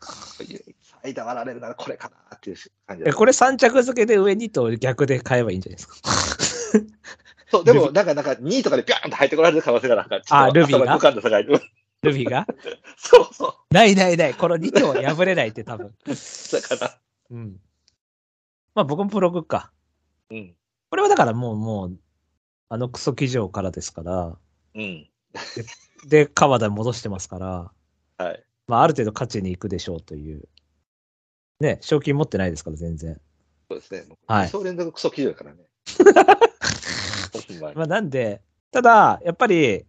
[1.03, 6.11] 間割られるならこれかなっていう感じこれ3着付けで上にと逆で買えばいいんじゃないですか？
[7.51, 10.97] そう、でも、なんか、なんか、2位とかでピャーンと入ってこられる可能性がなんか、あルビーが？
[10.97, 11.61] 浮かんだ世界で。
[12.07, 12.47] ルビーが？
[12.97, 13.75] そうそう。
[13.75, 14.35] ないないない。
[14.35, 15.95] この2頭は破れないって多分。
[16.07, 17.61] だから、うん。
[18.75, 19.73] まあ僕もプログか。
[20.31, 20.57] うん。
[20.91, 21.99] これはだからもう、もう、
[22.69, 24.39] あのクソ騎乗からですから、
[24.75, 25.09] うん。
[26.07, 27.73] で、川田に戻してますから、
[28.25, 28.45] はい。
[28.67, 30.49] まあある程度勝ちに行くでしょうという。
[31.61, 33.21] ね、賞金持ってないですから、全然。
[33.71, 34.05] そうですね。
[34.27, 35.65] はい二走連続クソ企業やからね。
[37.75, 39.87] まあなんで、ただ、やっぱり、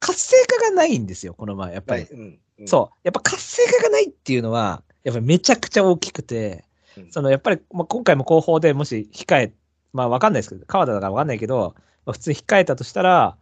[0.00, 2.02] 活性化がないんですよ、この前、やっぱり。
[2.02, 2.38] はいうん。
[2.58, 2.98] うんそう。
[3.04, 6.64] やっぱ活性化がないっていうのは、やっぱりめちゃくちゃ大きくて、
[6.96, 9.52] うんそのやっぱり、まあ、今回も後方でもし控え、
[9.92, 11.74] まあわかんないですけど、川田だからわかんないけど、
[12.06, 13.36] まあ、普通に控えたとしたら、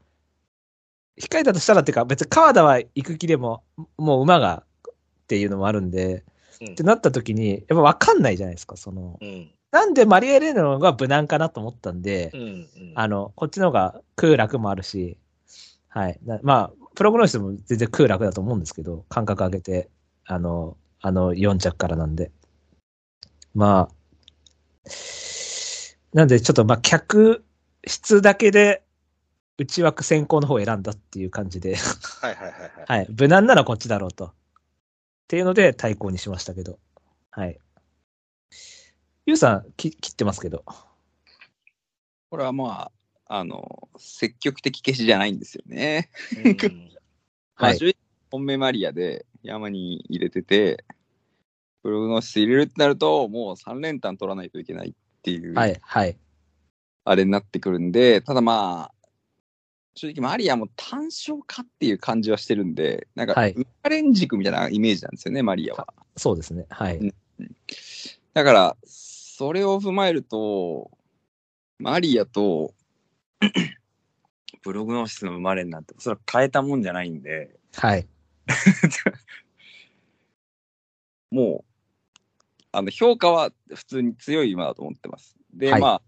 [1.21, 3.63] 控えたとしたらっていうか、別に川田は行く気でも、
[3.97, 4.95] もう馬がっ
[5.29, 6.25] ていうのもあるんで、
[6.61, 9.51] うんってなった時に、やっぱわかんないじゃないですか、その、うん。
[9.71, 15.19] なんでマリエレーナの方が無難かなと思ったんで、うんうんあの、こっちの方が空楽もあるし、
[15.95, 16.19] はい。
[16.25, 19.89] なまあ、プログノーシスも全然空楽だと思うんですけど、間隔上げて、
[20.25, 22.33] あの、あの4着からなんで。
[23.55, 23.95] まあ、
[26.13, 27.45] なんでちょっとまあ、客
[27.87, 28.83] 室だけで
[29.57, 31.77] 内枠先行の方を選んだっていう感じで、
[32.21, 32.71] はいはいはいはい。
[32.87, 33.07] はい。
[33.17, 34.27] 無難ならこっちだろうと。
[34.27, 34.33] っ
[35.29, 36.81] ていうので対抗にしましたけど。
[37.31, 37.57] はい。
[39.27, 40.65] ゆうさん、き切ってますけど。
[42.31, 42.93] これはまあ、
[43.27, 46.11] あの、積極的消しじゃないんですよね。
[47.55, 47.97] はい
[48.31, 50.85] 本命マリアで山に入れてて、
[51.85, 56.17] プログノーシス入れるってなると、もう3連単取らないといけないっていう、はい、はい。
[57.05, 59.09] あれになってくるんで、ただまあ、
[59.95, 65.95] 正直マリアも単勝かっていう感じはしてるんで、なんか、はいウカレン軸みたいなイメージなんですよね、マリアは。
[66.17, 66.67] そうですね。
[66.71, 66.97] はい。
[66.97, 67.15] うん
[68.33, 70.91] だから、それを踏まえると、
[71.79, 72.75] マリアと
[74.63, 78.07] プログノーシスの生まれになって、それは変えたもんじゃないんで、はい。
[81.31, 82.19] もう、
[82.73, 85.37] あの、評価は普通に強い馬だと思ってます。
[85.53, 86.03] で、はいまあ、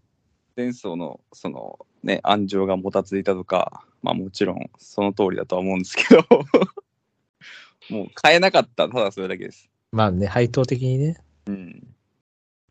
[0.55, 6.23] 前走の、その、ね、安城がもたついたとか、まあもちろんその通りだとは思うんですけど、
[7.89, 9.69] もう変えなかった、ただそれだけです。
[9.91, 11.17] まあね、配当的にね。
[11.47, 11.87] うん。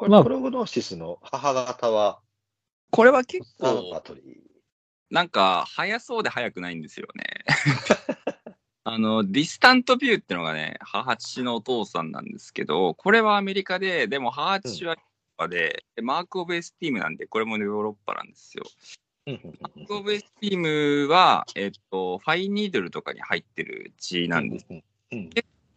[0.09, 2.21] まあこれ、プログノーシスの母方は、
[2.91, 4.46] これは結構、バトリー。
[5.11, 7.25] なんか、早そうで早くないんですよね。
[8.85, 15.05] あの、ディスタントビューってのがね、母父のお父さんなんですけど、これはアメリカで、でも母父はヨーロッ
[15.37, 18.65] パで、でマーク・オブ・エスティームなんで、これもヨーロッパなんですよ。
[19.27, 24.67] マーク・オブ・エスティームは、えっと、ファイニードルとかに入ってる血なんです。
[24.71, 25.31] うんうん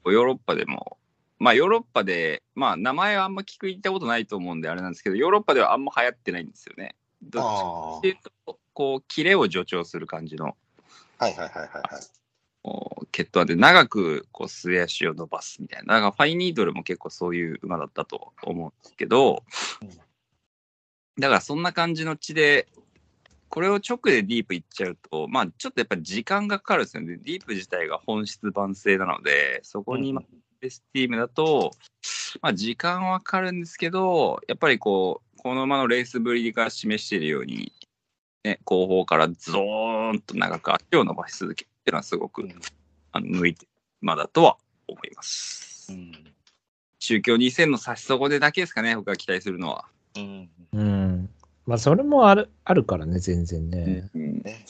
[0.05, 0.97] ヨーロッパでも、
[1.39, 6.95] まあヨーロッパで、まあ名前はあんま聞く言ったことないと思うんであれなんですけど、ヨーロッパではあんま流行ってないんですよね。
[7.21, 10.55] どっちかあっていうと、こう、キレを助長する感じの
[11.17, 11.25] あ。
[11.25, 13.45] はいはいはいはいはい。
[13.45, 15.95] で長くこう末足を伸ばすみたいな。
[15.95, 19.43] だからファイニードルも結構そういう馬だったと思うんですけど
[19.81, 19.89] うん、
[21.19, 22.67] だからそんな感じの血で、
[23.49, 27.17] これを直でディープいっちゃうと、まあちょっとやっぱり時間がかかるんですよね。
[27.17, 30.25] ディープ自体が本質万世なので、そこに、まあ
[30.61, 31.71] ベスティームだと、
[32.41, 37.71] まあ時間はかかるんですけど、やっぱりこう、この馬のレースぶりが示しているように、
[38.43, 42.55] ね、後方からゾーンと長く足を伸ばし続けるっていうのはすごく、うん
[43.11, 43.71] あの向いてる
[44.03, 45.91] 馬だとは思います。
[45.91, 46.11] うん
[46.99, 49.85] 中京2000の差し底でだけですかね、僕が期待するのは。
[50.15, 51.29] うんうん。
[51.65, 54.09] まあ、それもある、あるからね、全然ね。
[54.13, 54.65] うんね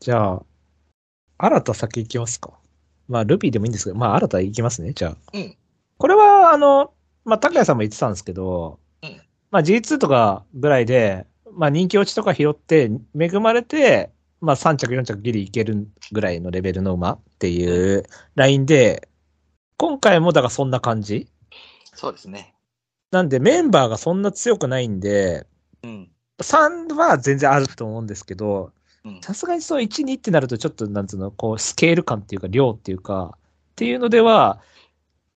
[0.00, 0.42] じゃあ、
[1.38, 2.52] 新た先行きますか。
[3.08, 5.16] まあ、ルビーでもいいんですけど、まあ、新た行きますね、じゃあ。
[5.32, 5.56] うん
[5.98, 6.92] これは、あの、
[7.24, 9.20] まあ、高谷さんも言ってたんですけど、うん
[9.50, 19.08] まあ、G2 とかぐらいで、まあ、人気落ちとか拾って、恵まれて、まあ、3着、4着ギリいけるぐらいのレベルの馬っていうラインで、
[19.76, 21.28] 今回もだからそんな感じ
[21.94, 22.54] そうですね。
[23.10, 25.46] なんでメンバーがそんな強くないんで、
[25.82, 26.10] うん。
[26.40, 28.72] 3は全然あると思うんですけど、
[29.04, 33.38] うんさすがにそう1、2ってなるとちょっとなんつうの、こうスケール感っていうか量っていうか、
[33.72, 34.60] っていうのでは、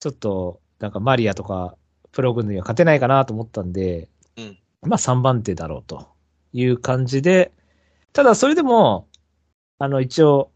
[0.00, 1.76] ちょっとなんかマリアとか
[2.12, 6.08] プログには勝てないかなと思ったんで、うんまあ3番手だろうと
[6.52, 7.52] いう感じで、
[8.12, 9.08] ただそれでも、
[9.78, 10.50] あの一応、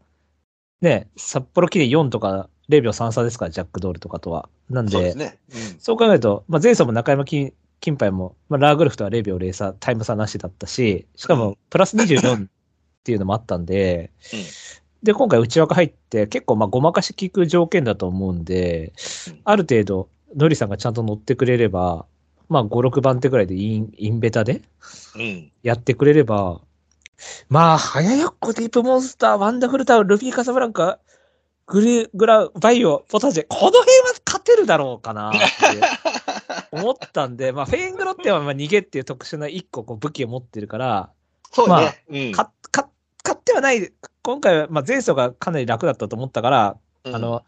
[0.81, 4.49] ね、札幌記念4とか0秒33ですから、ジャックドールとかとは。
[4.69, 5.37] なんで、そうね。
[5.49, 12.49] うんそう考えると、まあ、前走も中山金金杯も、まあ、ラーグルフとは0秒0差、タイム差なしだったし、しかもプラス24っ
[13.03, 14.39] ていうのもあったんで、うん
[15.03, 18.93] で、今回内枠入って結構まあごまかし効く条件だと思うんで、
[19.27, 22.05] うんある程度、ノリさんがちゃんと乗ってくれれば、
[22.49, 24.61] まあ5、6番手ぐらいでインインベタで
[25.15, 25.51] うん。
[25.63, 26.61] やってくれれば、
[27.49, 30.99] まあ、早よっこ、ディープモンスター、ワンダフルタウン、ルフィ・カサブランカ、
[31.67, 35.39] グリグラ、バイオ、ポタジェ、この辺は勝てるだろうかなって
[36.71, 41.09] 思ったんで、まあ、フェイングロってはまあ逃げっていう特殊な一個こう武器を持ってるから、
[41.51, 42.03] そうまあね。
[42.09, 42.89] うんかか
[43.23, 47.43] 勝ってはない、今回はまあ前走がかなり楽だったと思ったから、うんあの、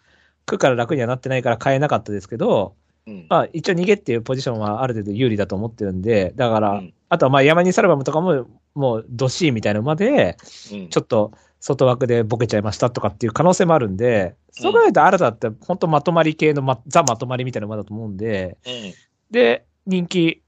[0.46, 2.76] 区から楽にはなってないから変えなかったですけど、
[3.08, 3.26] うん。
[3.30, 6.94] まあ一応逃げっていうポジションはある程度有利だと思ってるんで、だから、うん。
[7.10, 10.38] あとはまあ山にサルバムとかも、もうドシーみたいな馬で、
[10.72, 10.90] うん。
[10.90, 18.94] ちょっと外枠でボケちゃいましたとかっていう可能性もあるんで、そう考えると新たって本当まとまり系の、ま、ザまとまりみたいな馬だと思うんで、うん。
[19.32, 20.44] で、人気、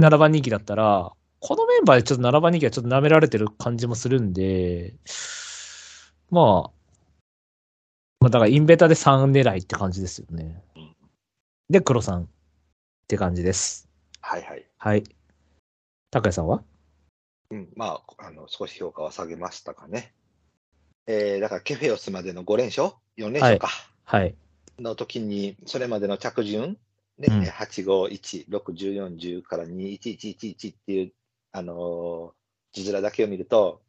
[0.00, 4.94] 7番人気だったら、このメンバーでちょっと7番人気はちょっと舐められてる感じもするんで、
[6.30, 6.70] まあ、
[8.20, 10.44] まあだからインベタで3狙いって感じですよね。
[10.44, 10.69] うん。
[11.70, 12.26] で、黒3っ
[13.06, 13.88] て感じです。
[14.20, 14.66] はいはい。
[14.76, 15.04] はい。
[16.10, 16.64] 高谷さんは？
[17.52, 20.12] うん、まあ、あの、少し評価は下げましたかね。
[21.06, 23.68] えー、だからケフェオスまでの5連勝 ?4 連勝か。
[24.02, 24.34] はい。
[24.80, 26.76] の時に、それまでの着順、
[27.18, 31.12] ね、うん8、5、1、6、14、10から2、1、1、1、1っていう、
[31.52, 32.32] あのー
[32.72, 33.80] 字面だけを見ると、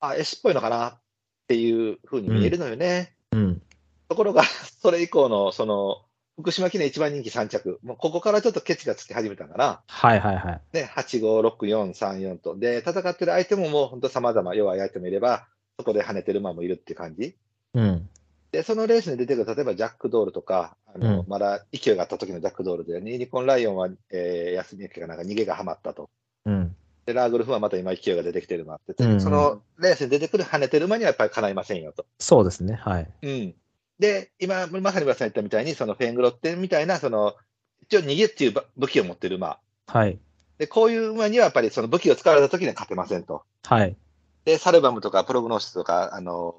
[0.00, 1.00] あ、S っぽいのかなっ
[1.46, 3.14] ていうふうに見えるのよね。
[3.30, 3.62] うん。
[4.08, 4.42] ところが、
[4.82, 6.05] それ以降の、その、
[6.38, 9.80] 福島記念一番人気3着、もうここからちょっとケチがつき始めたかな。
[9.86, 10.60] はいはいはい。
[10.72, 12.56] ね、8、5、6、4、3、4と。
[12.58, 15.46] で、戦ってる相手ももう本当様々、弱い相手もいれば、
[15.78, 17.36] そこで跳ねてる馬もいるっていう感じ。
[17.74, 18.08] うん。
[18.52, 26.10] で、そのレースに出てくる、例えばジャックドールとか、あの、うんまだ勢いがあった時のジャックドールで、ユニコーンライオンは、えー、休み明けかなんか逃げがはまったと。
[26.44, 26.76] うん。
[27.06, 32.06] で、ラーグルフはまた今勢いが出てきてる馬って、うんうんそのレースに出てくる跳ねてる馬にはやっぱりかないませんよと。
[32.18, 32.74] そうですね。
[32.74, 33.08] はい。
[33.22, 33.54] うん。
[33.98, 37.34] で、今、まさに村さん言ったみたいに、そのフェングロッテンみたいな、その、
[37.82, 39.58] 一応逃げっていう武器を持ってる馬。
[39.86, 40.18] はい。
[40.58, 43.44] で、こういう馬にはやっぱりその武器を使われた時には勝てませんと。
[43.64, 43.96] はい。
[44.44, 46.54] で、サルバムとかプログノーシスとか、あの、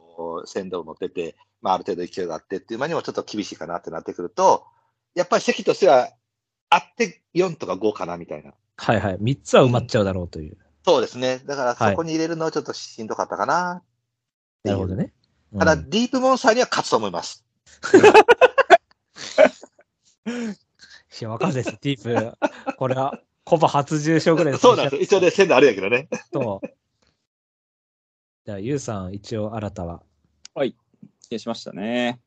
[0.45, 4.65] 先導を持ってて、まあ、ある程度勢いがあってっていう馬にもちょっと厳しいかなってなってくると、
[5.15, 6.09] やっぱり席としては、
[6.69, 8.53] あって4とか5かなみたいな。
[8.77, 9.17] はいはい。
[9.17, 10.57] 3つは埋まっちゃうだろうという。
[10.85, 11.39] そうですね。
[11.45, 13.83] だからはいそこに入れるのはちょっとしんどかったかな。
[14.63, 15.13] なるほどね。
[15.57, 17.45] ただ、うんディープモンスターには勝つと思います。
[21.19, 21.77] いや、わかんないです。
[21.81, 22.37] ディープ。
[22.77, 25.03] これは、コバ初重賞ぐらいそうなんです。
[25.03, 26.09] 一応ね、線であるんやけどね。
[26.33, 26.67] そう。
[28.45, 30.03] じゃあ、ゆうさん、一応、新たは。
[31.29, 32.19] 消しましたね。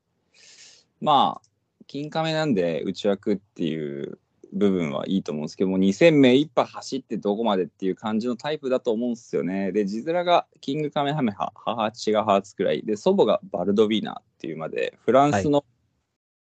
[1.01, 1.49] まあ、
[1.87, 4.19] 金亀なんで内枠っていう
[4.53, 9.73] 部分はいいと思うんですけども、2000名一杯走ってどこまでっていう感じのタイプだと思うんですよね。
[9.73, 12.83] で、字面がキングカメハメハ、母父がハーツくらい。
[12.83, 15.65] で、祖母がバルドビーナっていう馬で、フランスの、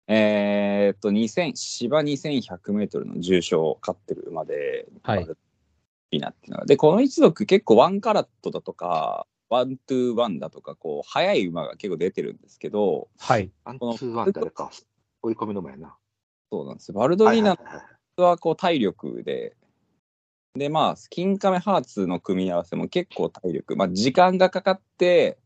[0.07, 5.33] えーっと、2000、芝2100メートルの重賞を勝ってる馬で、はいバルド
[6.11, 6.65] ウィナっていうのが。
[6.65, 13.51] で、この一族結構ワンカラットだとか、ワントゥワンだとか、こう、速い馬が結構出てるんですけど、はい。
[13.63, 14.71] ワントゥワンってあれか。
[15.21, 15.95] 追い込みの馬やな。
[16.51, 16.95] そうなんですよ。
[16.95, 17.57] バルドウィナ
[18.23, 19.55] はこう体力で、
[20.55, 25.37] で、まあ、キンカメハーツの組み合わせも結構体力、まあ、時間がかかって、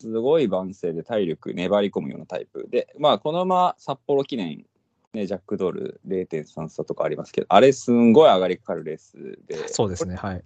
[0.00, 4.64] すごい番声で体力粘り込むようなタイプで、まあ、この馬、札幌記念、
[5.12, 10.16] ね、ジャックドール0.3差とかありますけど、あれすんごい上がりかかるレースで、そうですね。
[10.16, 10.42] はい。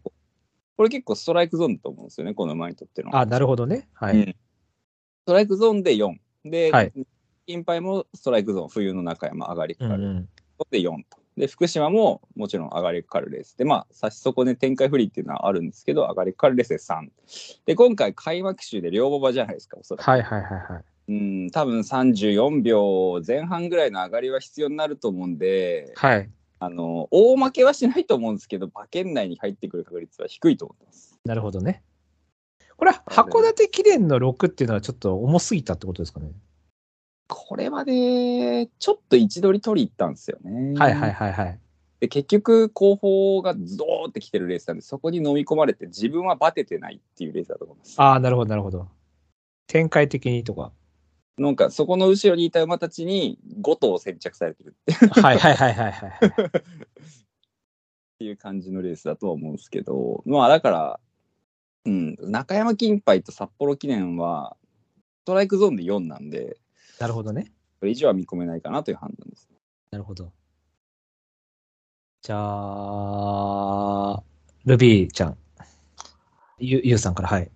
[0.76, 3.16] これ結構ストライクゾーンだと思うんですよね、この馬にとっての。
[3.16, 3.88] あ、なるほどね。
[3.94, 4.18] はい。
[4.18, 4.36] うん
[5.24, 6.14] ストライクゾーンで4。
[6.44, 6.92] で、はい
[7.48, 10.02] 金杯もストライクゾーン、冬の中山上がりかかる。
[10.02, 10.28] うんうん。
[10.70, 11.18] で4と。
[11.36, 17.08] で、福島ももちろん上がりかかるレースで、まあ、差し損ね展開不利っていうのはあるんですけど、上がりかかるレースで3。
[17.66, 20.06] で、今回開幕週で両馬場じゃないですか、おそらく。
[20.06, 20.84] はいはいはいはい。
[21.08, 26.30] うん、多分34秒前半ぐらいの上がりは必要になると思うんで、はい。
[26.58, 31.18] あの、大負けはしないと思うんですけど、馬券内に入ってくる確率は低いと思ってます。
[31.24, 31.82] なるほどね。
[32.76, 36.30] これは函館記念の6っていうのはちょっと重すぎたってことですかね。
[37.28, 40.78] これまで、ちょっと位置取り取り行ったんですよね。
[40.78, 41.60] はいはいはいはい。
[42.00, 47.94] で結局後方がズドーってきてるレースなんでそこに飲み込まれて自分はバテてないっていうレースだと思います。
[47.98, 48.88] ああ、なるほどなるほど。
[49.66, 50.72] 展開的にとか。
[51.38, 56.12] なんかそこの後ろにいた馬たちに5頭先着されてるってはいはいはいはいはい。
[58.24, 61.00] いう感じのレースだとは思うんですけどまあだから、
[61.84, 64.56] うん、中山金杯と札幌記念は
[65.24, 66.56] ストライクゾーンで4なんで
[66.98, 67.52] なるほどね。
[67.78, 69.48] それ以上は見込めないかなという判断です。
[69.90, 70.32] なるほど。
[72.22, 74.22] じゃあ、
[74.64, 75.36] ルビーちゃん。
[76.58, 77.50] ゆ、ゆうさんから、はい。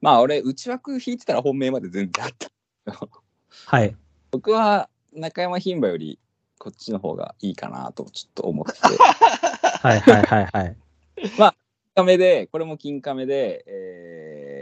[0.00, 2.50] まあ俺内枠引いてたら本命まで全然あった。
[3.66, 3.96] はい。
[4.32, 6.18] 僕は中山牝馬より
[6.58, 8.86] こっちの方がいいかなとちょっと思ってて。
[9.78, 10.76] はいはいはいはい。
[11.94, 14.53] 亀で、これも金亀で、えー、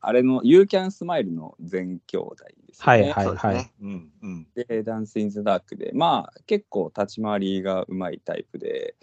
[0.00, 2.36] あれの You Can Smile の全兄弟
[2.66, 3.12] ですよね。
[3.12, 3.72] はいそうですね。
[3.80, 4.46] うんうん。
[4.54, 8.94] で、ダンス・イン・ザ・ダークで、まあ、結構立ち回りがうまいタイプで、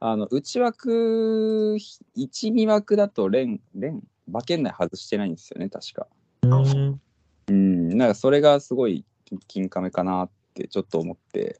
[0.00, 1.76] あの、内枠、
[2.16, 6.06] 1、2枠だと連、連、馬券内外してないんですよね、確か。
[6.42, 7.00] うーん。
[7.48, 9.04] うん、なんかそれがすごい
[9.48, 11.58] 金亀かなってちょっと思って。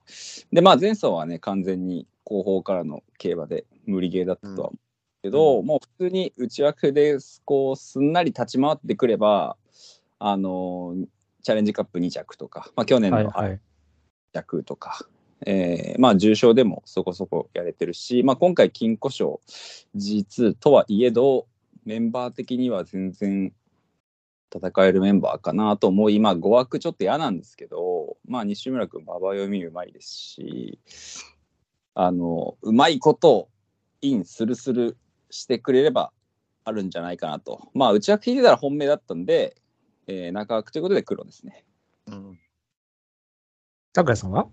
[0.52, 4.91] で、まあ前走はね、完全に後方からの競馬で無理ゲーだったとは思う
[5.22, 9.56] けど、もう普通に内枠でこうすんなり立ち回ってくれば、
[10.18, 10.94] あの
[11.42, 13.60] チャレンジカップ2着とか、まあ去年のはいはい。
[14.32, 15.06] 着とか、
[15.46, 19.40] えーまあ重賞でもそこそこやれてるし、まあ今回金庫賞
[19.96, 21.46] G2 とはいえど、
[21.84, 23.52] メンバー的には全然
[24.54, 30.78] 戦えるメンバーかなと思い、まあ5枠ちょっと嫌なんですけど、まあ西村君、馬場読みうまいですし、
[31.94, 33.48] あの、うまいことを
[34.00, 34.96] インするする
[35.32, 36.12] してくれれば
[36.64, 37.68] あるんじゃないかなと。
[37.74, 39.56] まあ、内枠引いてたら本命だったんで、
[40.06, 41.64] えー、中枠ということで黒ですね。
[42.06, 42.38] うん。
[43.92, 44.46] 拓也さんは？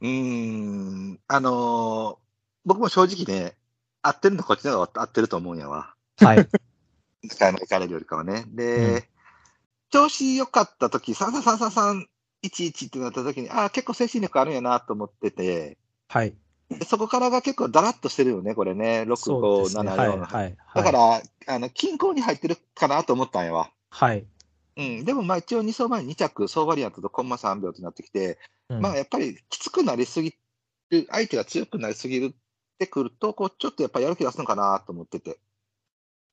[0.00, 2.16] うーん、あのー
[2.64, 3.54] 僕も正直ね、
[4.02, 5.94] 合ってるのこっちの方が合ってると思うんやわ。
[6.18, 6.48] はい。
[7.28, 8.44] 使いの行かれるよりかはね。
[8.48, 9.02] で、うん
[9.90, 15.78] 調子良かった時、333311ってなった時に、ああ、結構精神力あるんやなと思ってて、
[16.08, 16.34] はい。
[16.70, 19.02] でそこからが結構だらっとしてるよね、これね。
[19.02, 19.90] 6、5、そうですね。
[19.90, 20.08] 7、はい。
[20.08, 20.36] 4。
[20.36, 20.56] はい。
[20.74, 21.22] だから、
[21.54, 23.70] あの、均衡に入ってるかなと思ったんやわ。
[23.90, 24.26] はい。
[24.76, 25.04] うん。
[25.04, 28.38] でもまあ一応2走前2着、総バリアントとコンマ3秒となってきて、
[28.68, 30.34] うんまあやっぱりきつくなりすぎ
[30.90, 32.30] る、相手が強くなりすぎるっ
[32.78, 35.38] てくると、こうちょっとやっぱりやる気出すのかなと思ってて。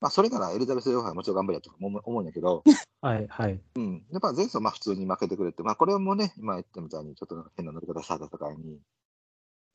[0.01, 2.63] まあそれならエリザベス・ヨハンはもちろん頑張りやとか思う思うんやけど、
[3.01, 3.27] はい。
[3.27, 3.59] はい。
[3.75, 4.05] うん。
[4.11, 8.79] やっぱ前走まあ普通に負けてくれて、まあこれもね、今言ったみたいにちょっと変な乗り方した戦いに、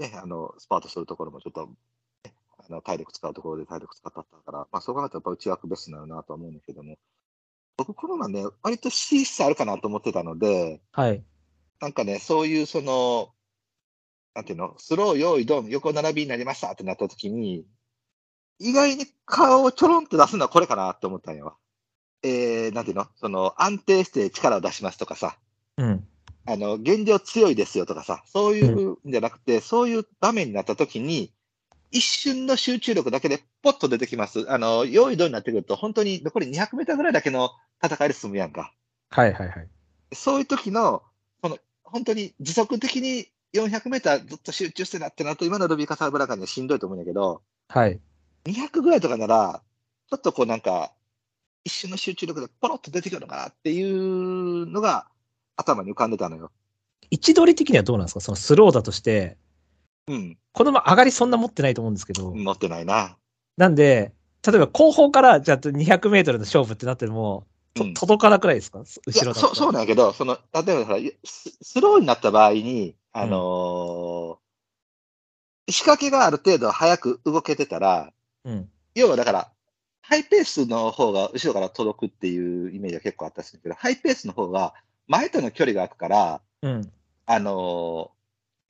[0.00, 1.66] ね、あの、スパートするところもちょっと、
[2.24, 6.96] ね、あの体力使うところで体力使ったから、まあそう考えたらやっぱ内枠ベストになるなとは思うんだけども、
[7.76, 11.24] 僕この馬ね、割と C 質あるかなと思ってたので、はい。
[11.80, 13.30] なんかね、そういうその、
[14.34, 17.66] なんていうの、スロー、用意、ドン、横並びになりましたってなった時に、
[18.58, 21.58] 意外に顔をちょろんと出すのはこれかなって思ったんよ。
[22.22, 25.38] えー、なんていうのその、安定して力を出しますとかさ、
[25.78, 26.06] うん。
[26.52, 31.32] あの、現状強いですよとかさ、そういうんじゃなくて、そういう場面になった時に、
[31.92, 34.50] 一瞬の集中力だけでポッと出てきます。
[34.50, 37.50] あの、用意ドンになってくると、本当に残り200メーターぐらいだけの
[37.82, 38.72] 戦いで済むやんか。
[39.10, 39.32] はい。
[39.32, 39.48] はい。
[39.48, 39.68] はい。
[40.12, 41.02] そういう時の、
[41.40, 48.00] この、本当に持続的に400メーターずっと集中してなってなると、今のルビーカサーブラカにはしんどいと思うんだけど、はい。
[48.46, 49.62] 200ぐらいとかなら、
[50.10, 50.92] ちょっとこうなんか、
[51.64, 55.06] 一瞬の集中力でポロッと出てくるのかなっていうのが
[55.60, 56.50] 頭に浮かんでたのよ。
[57.10, 58.20] 位置取り的にはどうなんですか？
[58.20, 59.36] そのスローだとして、
[60.08, 60.38] うん。
[60.52, 63.16] このまま上がりそんな持ってないと思うんですけど、持ってないな。
[63.56, 64.12] なんで、
[64.46, 68.80] 例えば後方からじゃあ200メートルの勝負ってなっても、とうん届かなくないですか？
[68.80, 74.40] い後ろそうそうなんやけど、その、例えばススローになった場合に、あのー
[75.72, 78.12] 仕掛けがある程度早く動けてたら、
[78.44, 78.68] うん。
[78.96, 79.52] 要はだから、
[80.02, 84.74] ハイペースの方が後ろから届くっていうイメージが結構あったんですけど、ハイペースの方が
[85.10, 86.92] 前との距離が空くから、うん。
[87.26, 88.20] あのー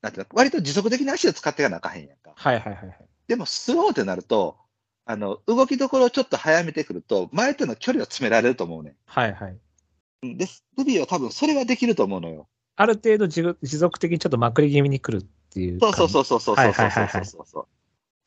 [0.03, 2.33] なんていうの、割と持続的な足を使っていかなあかへんやんか。
[2.35, 2.97] はいはいはいはい。
[3.29, 4.57] でもスローってなると、
[5.05, 10.27] あの、動きどころをちょっと早めてくると、前との距離を詰められると思うねはいはい。
[10.27, 10.39] ん。
[10.39, 10.47] で、
[10.79, 12.49] ルビーは多分それができると思うのよ。
[12.77, 15.93] ある程度持続持続的にちょっとまくり気味に来るっていうそう。
[15.93, 17.67] そうそうそうそうはいそうはいはいはいそうそうそう。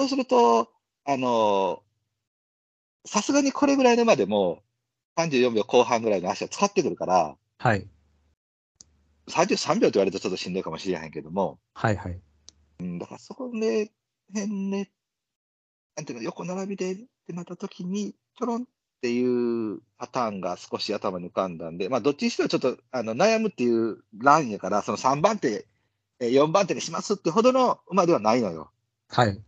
[0.02, 0.70] そうすると、
[1.06, 1.80] あのー
[3.06, 4.64] さすがにこれぐらいのまでも、
[5.18, 7.88] 34秒後半ぐらいの足を使ってくるから、はい。
[9.28, 12.20] 33秒って言われるとちょっとしんどいかもしれへんけども、はいはい。
[12.80, 13.92] うん、だからそこで、
[14.34, 14.92] 変ね、
[15.96, 16.96] なんていうの、横並びでっ
[17.28, 18.66] てなった時に、ちょろんっ
[19.02, 25.66] ていうパターンが少し頭に浮かんだんで、まあ、どっちにしてもちょっとあの悩むっていうラインやから、その3番手、
[26.20, 28.72] えー4番手にしますってほどの馬ではないのよ。
[29.10, 29.42] はい。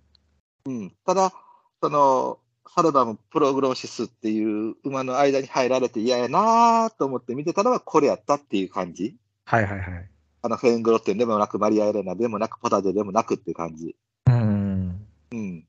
[0.65, 1.33] うん、ただ、
[1.81, 2.39] その、
[2.75, 9.15] サルバムプログローシスっていう馬の間に入られて嫌やなと思って見てたのはこれやったっていう感じ。
[9.45, 10.09] はいはいはい。
[10.41, 13.95] あの、フェングロッテンでもなく、マリア・エレナでもなく、ポタジェでもなくっていう感じ。
[14.27, 15.05] うーん。
[15.31, 15.65] うん。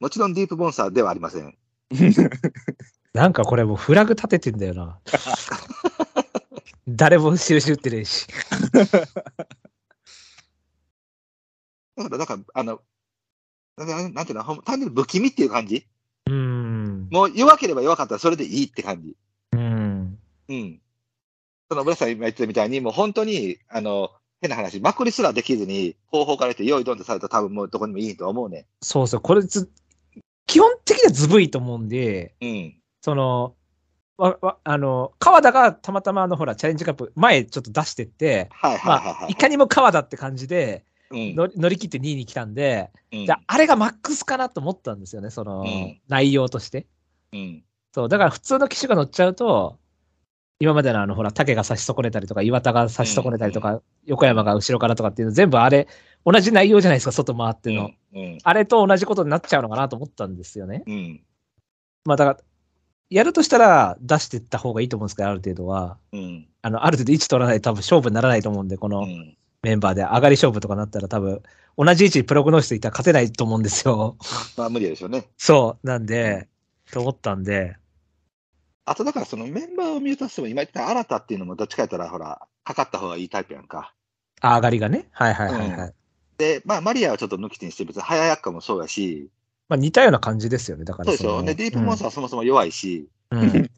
[0.00, 1.56] もちろんディープボンサーではありません。
[3.14, 4.98] なんかこれもうフラグ立ててんだよな。
[6.88, 8.26] 誰も収集ってねえし。
[11.96, 12.80] だから、だから、あの、
[13.76, 15.86] なななんていうの、ほん単純に不気味っていう感じ？
[16.26, 17.08] うーん。
[17.10, 19.16] もう弱ければ弱かったらそれでいいって感じ。
[19.52, 20.18] うーん。
[20.48, 20.80] うん。
[21.74, 24.10] その、村さん今言ってたみたいに、もう本当に、あの、
[24.40, 28.66] 変な話、まくりすらできずに、後方から言って、用意ドンとされたら多分もうどこにもいいと思うね。
[28.80, 29.20] そうそう。
[29.20, 29.70] これず、
[30.46, 32.74] 基本的にはずぶいと思うんで、うん。
[33.00, 33.54] その、
[34.16, 39.32] わ、わ、あの、川田がたまたまあの、ほら、チャレンジカップ前ちょっと出してって、はいはいはいはい。
[39.32, 41.34] いかにも川田って感じでうん。
[41.36, 46.86] 乗り切って2位に来たんで、うんじゃあ、あれがマックスかなと思ったんですよね、その、うん内容として。
[47.32, 47.64] うん。
[47.92, 49.78] そう、だから普通の機種が乗っちゃうと、
[50.64, 55.88] 今までのあの、ほら、竹が差し損ねたりとか、岩田が差し損ねたりとか、横山が後ろからとかっていうの全部あれ、
[56.24, 57.90] 同じ内容じゃないですか、外回っての。
[58.14, 58.38] うん。
[58.42, 60.84] あれと同じことになっちゃうのかなと思ったんですよね。
[60.86, 61.22] うん。
[62.06, 62.38] まあだから、
[63.10, 65.98] やるとしたら出していった方がいいと思うんですけど、ある程度は。
[66.12, 66.48] うん。
[66.62, 69.36] あの、ある程度位置取らないと多分勝負にならないと思うんで、このうん。
[69.62, 71.42] メンバーで上がり勝負とかなったら多分、
[71.76, 74.16] 同じ位置にプログノーシスいたら勝てないと思うんですよ。
[74.56, 75.26] まあ無理でしょうね。
[75.36, 75.86] そう。
[75.86, 76.48] なんで、
[76.92, 77.76] と思ったんで、
[78.86, 83.94] あとだからそのメンバーを見渡しても、今言った新たっていうのもどっちかやったら、ほら、かかった方がいいタイプやんか。
[84.40, 85.08] あ上がりがね。
[85.12, 85.94] はいはいはいはい。
[86.36, 89.30] で、まあ、マリアはちょっと抜き手にして、別に早やっかもそうやし、
[89.68, 90.84] まあ似たような感じですよね。
[90.84, 91.36] だからそうでしょ？
[91.38, 93.52] ので、ディープモンスターはそもそも弱いし、うんうん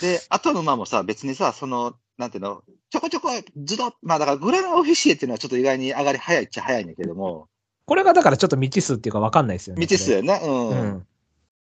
[0.00, 7.48] で、後の馬もさ、別にさ、その、なんていうの、ちょこちょこ、ずどっ、まあだからグランオフィシエっていうのはちょっと意外に上がり早いっちゃ早いんだけども、
[7.86, 9.82] これがだからちょっと未知数っていうか分かんないですよね。
[9.86, 10.40] 未知数やね。
[10.42, 10.46] う。
[10.46, 11.06] これうんん。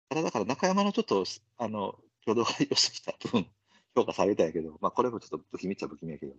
[0.09, 1.23] ただだから中山のちょっと、
[1.57, 1.95] あの、
[2.31, 3.47] 挙動が良すぎた分、
[3.95, 6.33] 評価されたんやけど、まあこれもちょっと不気味っちゃ不気味やけど。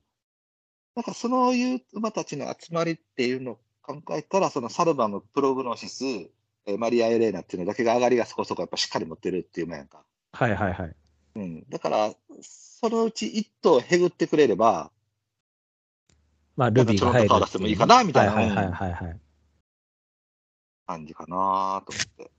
[0.97, 6.05] なんかそういう馬たちの集まりっていうのを考えたら、そのサルバム、プログノシス、
[6.67, 10.05] えーマリア・エレーナっていうのだけが上がりがそこそこやっぱしっかり持ってるっていう馬やんか。
[10.33, 10.97] はいはいはい。
[11.37, 11.65] うん。
[11.69, 14.91] だから、そのうち一頭へぐってくれれば、
[16.57, 19.21] まあルビーが入るっと顔出してもいいかなみたいなはいはいはいはいはい。
[20.87, 22.31] 感じかなと思って。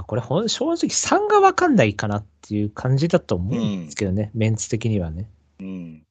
[0.00, 4.30] まあ、これほん、正直3が分かんないかなっていう感じだと思うんですけどね。
[4.32, 5.28] メンツ的にはね。
[5.60, 6.06] うん。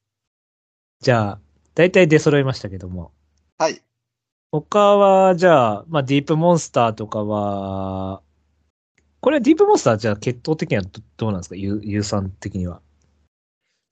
[1.02, 1.40] じゃあ、
[1.74, 3.12] 大体出揃いましたけども。
[3.58, 3.82] はい。
[4.52, 8.22] 他は、じゃあ、まあ、ディープモンスターとかは、
[9.22, 11.56] これディープモンスターじゃあ血統的にはどどうなんですか？
[11.56, 12.82] ユユーさん的には。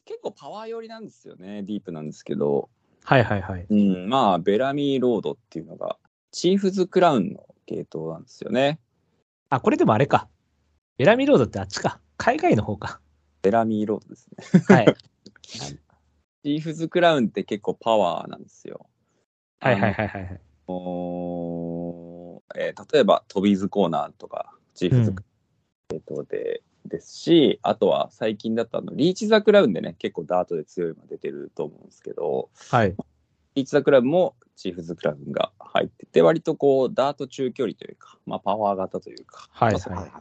[0.06, 2.70] 結構パワー寄りなんですよね、ディープなんですけど。
[3.04, 3.66] はいはいはい。
[3.68, 5.98] うん、まあ、ベラミーロードっていうのが、
[6.32, 8.80] チーフズクラウンの系統なんですよね。
[9.50, 10.28] あ、これでもあれか。
[10.98, 12.02] ベラミーロードってあっちか。
[12.18, 13.00] 海外の方か。
[13.42, 14.62] ベラミーロードですね。
[14.76, 14.96] はい。
[16.44, 18.88] チーフズクラウンって結構パワーなんですよ。
[19.60, 20.42] はいはいはいはいはい。
[20.68, 25.24] おーえー例えば、トビーズコーナーとか、チーフズク
[25.90, 32.96] ラウン系統で、ですし、あとは最近だとあの、リーチザクラウンでね、結構ダートで強い馬出てると思うんですけど、はい。
[33.56, 40.12] リーチザクラウンもチーフズクラウンが入ってて、割とこう、ダート中距離というか、まあ、パワー型というか、はいはい。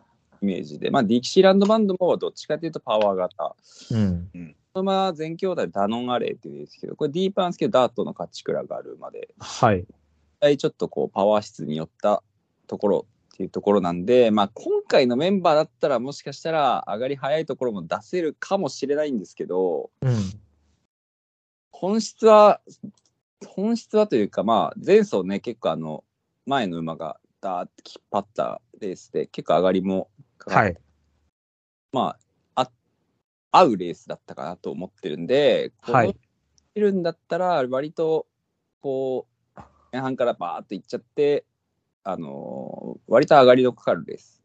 [0.43, 3.57] イメージで、まあ、ディキシーランドバンドもどっちかというとパワー型。
[3.91, 4.55] うん。
[4.75, 9.87] この馬全兄弟ダノンアレイっていうんですけど、これディープなんですけど、ダートの勝ち倉がある馬で、はい。
[10.59, 12.23] ちょっとこう、パワー質によった
[12.67, 20.15] ところっていうところなんで、まあ、今回のメンバーだったら、もしかしたら上がり早いところも出せるかもしれないんですけど、うん。
[21.71, 22.61] 本質は、
[23.45, 26.05] 本質はというか、まあ、前走ね、結構あの、
[26.47, 30.09] 前の馬がダーって引っ張ったレースで、結構上がりも
[30.39, 30.77] かかっはい。
[31.93, 32.17] ま
[32.55, 32.71] あ、あ
[33.51, 36.17] 合うレースだったかなと思ってるんで、はい
[36.75, 38.27] いるんだったら、割と、
[38.83, 39.27] こ
[39.57, 39.61] う、
[39.93, 41.47] 前半からバーっといっちゃって、
[42.05, 44.43] あのー割と上がりのかかるレース。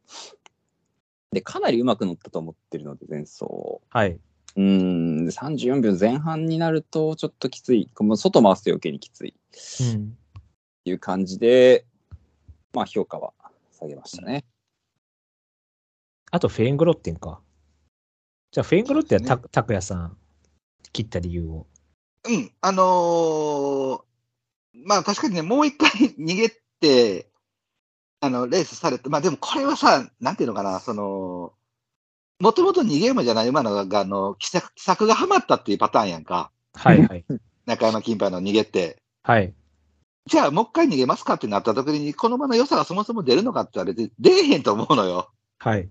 [1.34, 3.46] で、かなりうまく乗ったと思ってるので、前走。
[3.90, 4.18] はい。
[4.56, 7.90] うーん、で34秒前半になると、ちょっときつい。
[8.00, 9.36] もう外回すと余計にきつい。
[9.82, 10.18] うん。
[10.40, 10.44] っ
[10.84, 11.86] ていう感じで、
[12.74, 13.34] まあ、評価は
[13.72, 14.46] 下げましたね。
[16.32, 17.42] あと、フェーングロッテンか。
[18.52, 20.18] じゃあ、フェーングロッテンは拓也さん、
[20.94, 21.68] 切った理由を。
[22.24, 24.02] うん、あのー
[24.74, 26.50] まあ確かにね、もう一回 逃げ
[26.80, 27.30] て、
[28.20, 31.54] あの、レースされて、まあでもこれはさ、なんていうのかな、その、
[32.42, 36.52] もともと逃げ馬じゃない馬のが、あの、奇策奇策がはまったっていうパターンやんか。
[36.74, 37.26] はいはい。
[37.66, 38.98] 中山金杯の逃げって。
[39.24, 39.54] はい。
[40.26, 45.32] じゃあもう一回逃げますかってなった時に、この馬の良さがそもそも出るのかって言われて、出えへんと思うのよ。
[45.60, 45.90] はい。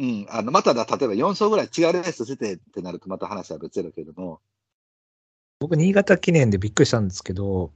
[0.00, 0.26] うん。
[0.30, 4.40] あの、まただ、例えば4走ぐらい違うレースしてってなるとまた話は別だけども。
[5.60, 7.72] 僕、新潟記念でびっくりしたんですけど、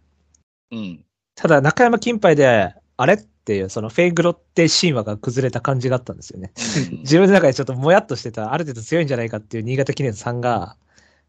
[0.71, 1.05] うん。
[1.35, 6.53] ただ、中山金杯で、あれっていう、そのフェイングロッテ神話が崩れた感じがあったんですよね。
[7.01, 10.77] 自分の中でちょっともやっとしてた、ある程度強いんじゃないかっていう新潟記念さんが、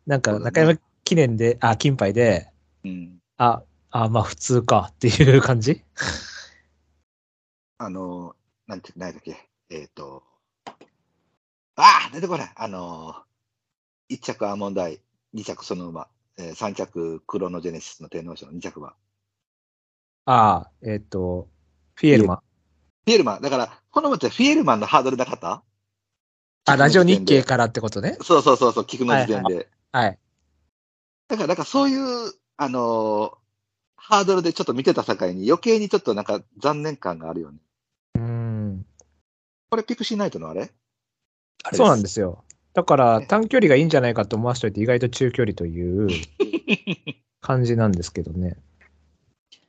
[0.05, 2.51] なんか中山記念で、あ、金杯で、
[2.83, 3.19] うん。
[3.37, 5.81] あ、あ、まあ普通かっていう感じ？
[7.79, 8.35] あの、
[8.67, 10.21] なんて、なんだっけ、えっ、と、
[11.75, 12.51] ああ出てこない。
[12.55, 13.15] あの、
[14.09, 15.01] 1着アーモンドアイ、
[15.33, 16.07] 2着その馬、
[16.37, 18.89] えー、3着クロノジェネシスの天皇賞の2着馬。
[20.25, 21.49] ああ、えっ、と、
[21.95, 22.37] フィエルマン。
[22.37, 25.63] フィエルマン、だから、この馬ってフィエルマンのハードルなかった？
[26.65, 28.17] あ、ラジオ日経からってことね。
[28.21, 29.69] そうそうそうそう、菊の時点で。
[29.91, 30.17] はい。
[31.27, 33.43] だから、なんかそういう、あのー
[34.05, 37.57] ハードルでちょっと見てた境に余計にちょっとなんか残念感があるよね。
[38.15, 38.85] うーん。
[39.69, 40.71] これピクシーナイトのあれ？
[41.71, 42.43] そうなんですよ。
[42.73, 46.09] だからね短距離がいいんじゃないかと思わせといて意外と中距離という
[47.39, 48.57] 感じなんですけどね。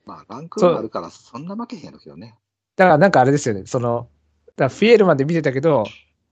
[0.06, 2.36] まあ、ランクがあるから、そんな負けへんやろけどね。
[2.76, 4.08] だからなんかあれですよね、その、
[4.56, 5.84] だフィエルまで見てたけど、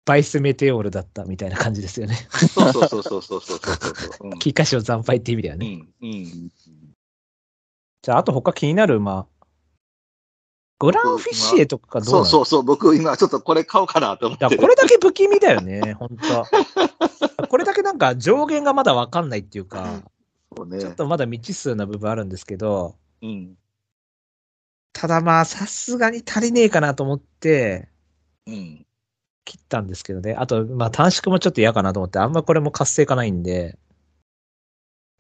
[0.05, 2.15] バイスメテオールだったみたいな感じですよね。
[2.31, 5.67] そうそうそうそうそうそうそう、うん、菊花賞惨敗って意味だよね。
[6.03, 6.09] うん。
[6.09, 6.25] うん、
[8.03, 9.27] じゃあ、あと他気になる馬、
[10.79, 14.57] グランフィッシエとかどうそうそうそう、僕今ちょっとこれ買おうかなと思って。
[14.57, 16.11] これだけ不気味だよね、本
[17.39, 20.03] 当 これだけなんか上限がまだわかんないっていうか、
[20.59, 23.57] うんうね、ちょっとまだ未知数な部分あるんですけど、うん。
[24.93, 27.89] ただまあ、さすがに足りねえかなと思って、
[28.47, 28.87] うん。
[29.47, 30.35] 切ったんですけどね。
[30.35, 33.79] あと、まあ短縮もちょっと嫌かなと思って、あんまこれも活性化ないんで、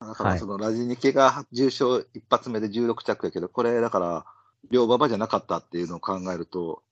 [0.01, 4.27] だからそのラジニケが重賞一発目で16着やけど、これだから、
[4.71, 6.83] 両馬場じゃなかったっていうのを考えると、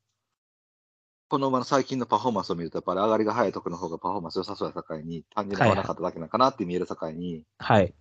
[1.29, 7.95] この馬の最近のパフォーマンスを見ると、やっぱり上がりが早いとこの方がパフォーマンス良さそうや境に、単純に合わなかっただけなのかなって見える境に、はい。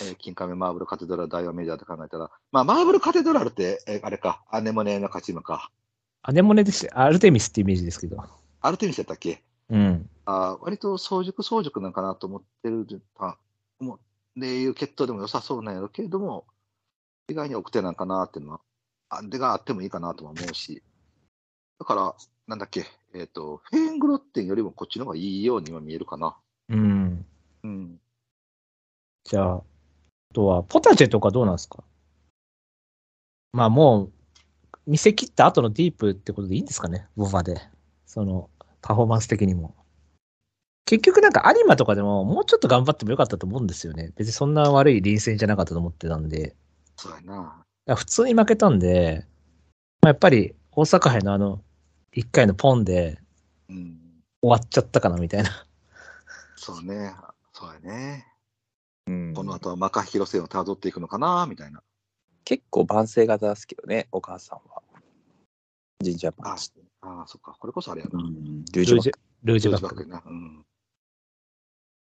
[0.00, 5.70] えー金亀マーブルカテドラル大和メジャーって考えたら、まあ、マーブルカテドラルって、えーあれか、アネモネの勝ち馬か。
[6.22, 6.88] アネモネです。
[6.92, 8.22] アルテミスってイメージですけど。
[8.60, 9.42] アルテミスやったっけ？
[9.70, 10.08] うん。
[10.26, 12.86] あー割と早熟早熟なんかなと思ってる
[13.16, 13.38] た、
[13.78, 13.98] も
[14.36, 16.46] う、でいう血統でも良さそうなんやろけれども、
[17.28, 18.60] 意外に奥手なんかなっていうのは、
[19.10, 20.82] あ出があってもいいかなとは思うし、
[21.78, 22.14] だから、
[22.46, 22.84] なんだっけ、
[23.14, 26.36] えっ、と、フェーングロッテンよりもこっちの方がいいようには見えるかな。
[26.68, 27.26] うん。
[27.62, 28.00] うん。
[29.24, 29.62] じゃあ、あ
[30.34, 31.82] とは、ポタジェとかどうなんですか？
[33.52, 34.12] まあもう、
[34.86, 37.06] 見せ切った後のディープってことでいいんですかね？
[37.16, 37.58] ボバで。
[38.04, 38.50] その、
[38.82, 39.74] パフォーマンス的にも。
[40.86, 44.12] 結局なんか有馬とかでももうちょっと頑張ってもよかったと思うんですよね。
[44.16, 46.54] 別にそんな悪い臨戦じゃなかったと思ってたんで。
[46.96, 47.96] そうやな。
[47.96, 49.26] 普通に負けたんで、
[50.02, 51.62] まあ、やっぱり大阪杯のあの、
[52.12, 53.18] 一回のポンで
[53.70, 53.98] うん。
[54.42, 55.66] 終わっちゃったかなみたいな。
[56.56, 57.14] そうね。
[57.54, 58.26] そうやね。
[59.06, 61.82] うんこの後はマカヒロ線を辿っていくのかな、みたいな。
[62.44, 64.82] 結構万世型ですけどね、お母さんは。
[66.00, 66.72] ジンジャーパあンチ。
[67.00, 67.56] あー、そっか。
[67.58, 68.18] これこそあれやな。
[68.18, 68.64] うん。
[68.64, 70.22] ルージュルージュバック。、な。
[70.24, 70.64] うん。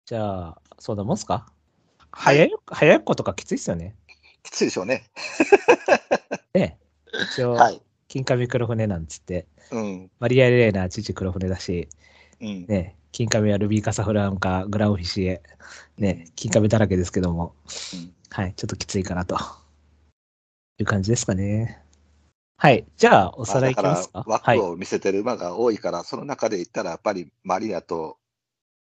[0.06, 1.52] じゃあ、そうだもんっすか？
[2.12, 3.96] 早い、早い子とかきついっすよね。
[4.44, 5.06] きついでしょうね。
[6.54, 6.80] ね
[7.34, 7.82] 一応、はい。
[8.08, 10.12] 金上黒船なんつって、うん。
[10.20, 11.90] マリア・レーナー、父黒船だし、
[12.40, 12.66] うん。
[12.68, 15.42] ね、金上はルビー・カサフランカ、グランフィシエ、
[15.98, 17.56] ね、金上だらけですけども、
[17.94, 19.38] うんはい、ちょっときついかなと
[20.80, 21.82] いう感じですかね。
[22.60, 24.24] はい、じゃあ、おさらいいきますか。
[24.28, 24.64] まあ枠。
[24.64, 28.18] を見せてる馬が多いから、その中で言ったら、やっぱりマリアと、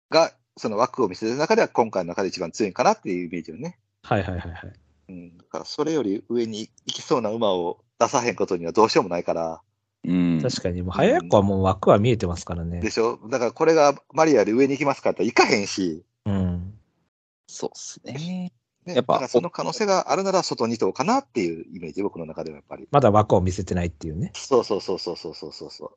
[0.08, 3.78] が、その枠を見せてる中では、今回の中で一番強いんかなっていうイメージよね。
[4.02, 4.72] はいはいはいはい。
[5.10, 5.36] うん。
[5.36, 9.60] だから、それより上に行きそうな馬を出さへんことにはどうしようもないから、
[10.02, 12.78] うん、確かに、もう早い子はもう枠は見えてますからね。
[12.78, 13.18] うん、でしょ？
[13.28, 16.04] だからこれがマリアで上に行きますかって行かへんし。
[16.24, 16.74] うん。
[17.46, 18.52] そうっすね。
[18.86, 19.26] ねやっぱ。
[19.28, 22.88] その可能性があるなら外2頭かなっていうイメージ、僕の中ではやっぱり。
[22.90, 24.32] まだ枠を見せてないっていうね。
[24.34, 25.90] そうそうそうそうそうそうそう。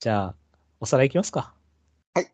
[0.00, 0.34] じゃあ、
[0.80, 1.54] おさらいいきますか。
[2.14, 2.30] はい。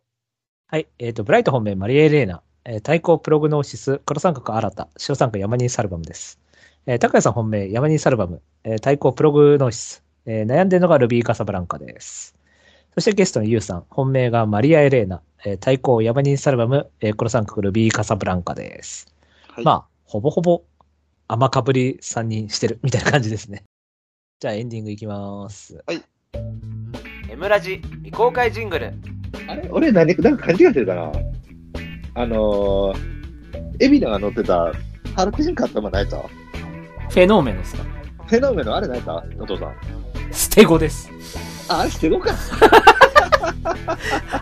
[0.66, 0.88] はい。
[0.98, 6.40] えっ、ー、と、ブライト本命、マリエレーナ、えー、対抗プログノーシス、黒三角新た、白三角ヤマニーサルバムです。
[6.86, 12.34] えー、高谷さん本命、ヤマニーサルバム、えー対抗プログノーシス、えー悩んでるのがルビー・カサブランカです。
[12.94, 19.14] そしてゲストのユウさん、本命がマリア・エレーナ、えー対抗ヤマニーサルバム、えー黒三角ルビー・カサブランカです。
[19.48, 20.62] はい、まあ、ほぼほぼ
[21.28, 22.78] 甘かぶり3人してる。
[22.82, 23.64] みたいな感じですね。
[24.40, 25.82] じゃあエンディングいきます。
[27.30, 28.92] エムラジ未公開ジングル。
[29.48, 29.68] あれ？
[29.70, 31.12] 俺何、なんか勘違いしてるかな？
[32.16, 32.96] あのー、
[33.80, 34.72] エビナが乗ってた、
[35.16, 36.28] ハルテンカットもないと。
[37.10, 37.93] フェノーメノですか？
[38.34, 39.74] フェノーメのあれないかお父さん。
[40.32, 41.08] ステゴです。
[41.68, 42.34] あ、あれしてごか。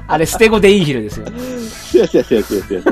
[0.08, 1.26] あれ、ステゴデインヒルですよ。
[1.68, 2.82] せやせやせやせやせや。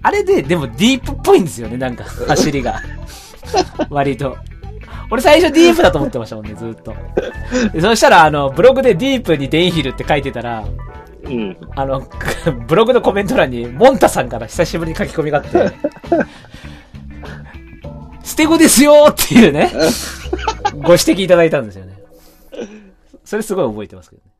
[0.00, 2.80] あれで、でもディープっぽいんですよね、なんか、走りが。
[3.90, 4.38] 割と。
[5.10, 6.94] 俺最初ディープだと思ってましたもんね、ずっと。
[7.74, 10.64] でそしたら、あの、ブログでディープにデインヒルって書いてたら、
[11.24, 11.56] うん。
[11.76, 12.08] あの、
[12.66, 15.70] ブログのコメント欄に、モンタさんから久しぶりに書き込みがあって、
[18.24, 19.70] 捨て子ですよっていうね、
[20.72, 21.98] ご指摘いただいたんですよね。
[23.24, 24.30] それすごい覚えてますけどね。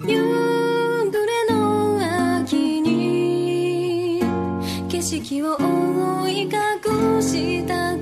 [0.00, 0.16] 夕
[1.10, 4.20] 暮れの秋に
[4.88, 7.96] 景色を覆い隠した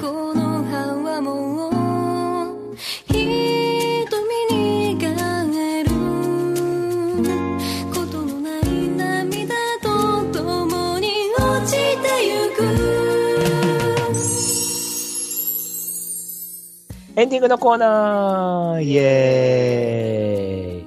[17.17, 20.87] エンディングのコーナーイエーイ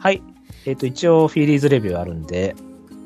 [0.00, 0.20] はい。
[0.66, 2.56] えっ、と、一応、フィーリーズレビューあるんで、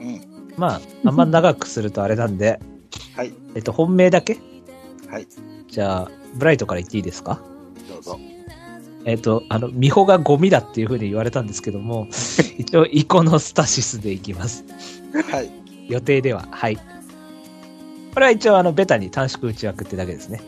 [0.01, 0.21] うん。
[0.57, 2.59] まあ、あんま長くするとあれなんで、
[3.15, 3.35] はい。
[3.55, 4.39] えっと、本命だけ？
[5.11, 5.27] はい。
[5.69, 7.39] じゃあ、ブライトから言っていいですか？
[7.91, 8.19] どうぞ。
[9.05, 12.09] えっと、あの、美穂がゴミだっていう風に言われたんですけども、
[12.57, 14.65] 一応、イコノスタシスでいきます。
[15.31, 15.51] はい。
[15.89, 16.77] 予定では、はい。
[16.77, 20.41] これは一応あのベタに短縮内枠ってだけですね。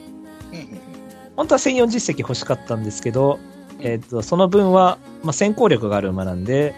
[1.38, 3.38] 本当は1004実績欲しかったんですけど、
[3.78, 6.74] えっ、と、その分は、まあ、先行力がある馬なんで、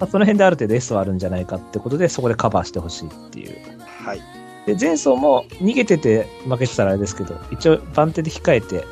[0.00, 3.58] まあ、その辺である程度 S はあるんじゃないかってことで、そこでカバーしてほしいっていう。
[3.86, 4.22] はい。
[4.64, 8.86] で、前走も逃げてて負けてたらあれですけど、一応番手で控えて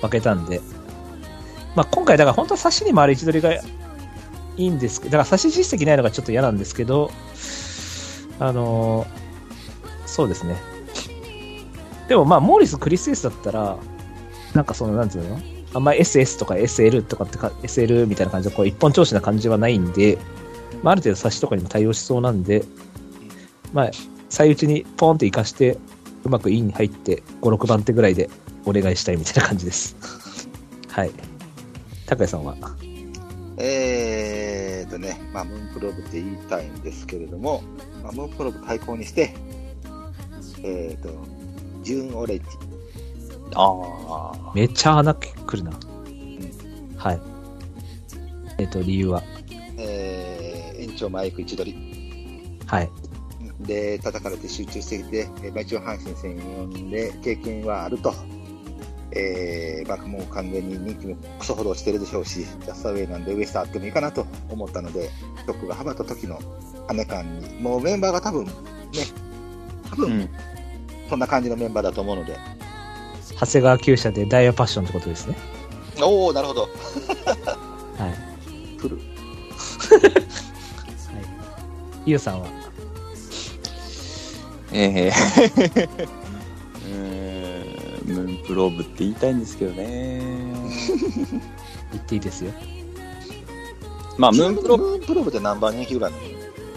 [0.00, 0.60] 負けたんで、
[1.74, 3.60] まあ今回だから本当は差しに回る位置取りがい
[4.58, 7.10] いんですけど、だから差し実績ないのがちょっと嫌なんですけど、
[8.38, 9.22] あのー
[10.06, 10.56] そうですね。
[12.06, 13.78] でもまあモーリス・クリス・エースだったら、
[14.54, 15.40] なんかその、なんていうの？
[15.74, 20.18] あんまり SS とか SL とかってか、SL みたいな感じで、こう一本調子な感じはないんで、
[20.82, 22.64] まあある程度差しとかにも対応しそうなんで、
[23.72, 23.90] まあ
[24.28, 25.78] 最打ちにポーンって生かして、
[26.24, 28.28] うまくインに入って、5、6番手ぐらいで
[28.66, 29.96] お願いしたいみたいな感じです。
[30.88, 31.10] はい。
[32.06, 32.56] 高谷さんは？
[33.58, 37.62] えーとね、まあ、ムーンプローブって言いたいんですけれども、
[38.02, 39.34] まあ、ムーンプローブ対抗にして、
[40.62, 41.10] えーと、
[41.82, 42.44] ジューンオレンジ。
[43.54, 44.52] ああ。
[44.54, 45.72] めっちゃ穴来るな。
[46.96, 47.20] はい。
[48.58, 49.22] えっ、と、理由は
[49.78, 52.58] えー延長マイク位置取り。
[52.66, 52.90] はい。
[53.60, 58.12] で、叩かれて集中してきて、えーまあ、一応阪神戦4で経験はあると。
[59.14, 65.10] えー、まあ、もう完全に人気もクソほどしてるでしょうし、ジャスターウェイなんでウエスターあってもいいかなと思ったので、
[65.44, 66.38] ショックが羽ばた時の
[66.88, 68.52] 羽感に、もうメンバーが多分ね、
[69.90, 70.28] 多分うん。
[71.10, 72.38] そんな感じのメンバーだと思うので、
[73.42, 75.36] 長谷川厩舎でダイヤパッションってことですね。
[76.00, 76.62] おおなるほど。
[76.62, 76.70] はい。
[78.80, 78.96] 来る。
[78.96, 79.02] はい。
[82.06, 82.46] ゆうさんは？
[84.70, 85.98] えー、
[86.86, 90.22] うーん、ムーンプローブって言いたいんですけどね。
[91.90, 92.52] 言っていいですよ。
[94.18, 96.12] まあ、ムーンプローブムーンプローブって何番人気ぐらい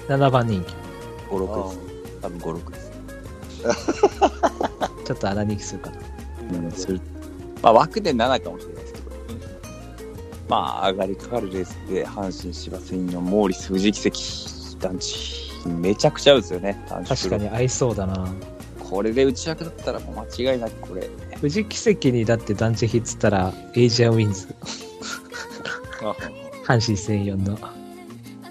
[0.09, 0.73] なの7番人気。
[1.29, 1.79] 5、6です。
[2.21, 2.91] 多分5、6です。
[5.05, 6.04] ちょっと穴人気するかな。
[6.51, 7.01] うん、する。
[7.61, 9.05] まあ、枠で7かもしれないですけど。
[10.47, 16.85] まあ、上がりかかるレースで、阪神芝専用、モーリス、藤木関、団地、めちゃくちゃ合うんですよね。
[17.07, 18.27] 確かに合いそうだな。
[18.89, 21.09] これで内役だったらもう間違いなくこれ。
[21.37, 24.55] 富士奇跡にだって団地ヒッつったら、エイジアンウィンズ。
[26.63, 27.57] 阪神専用の。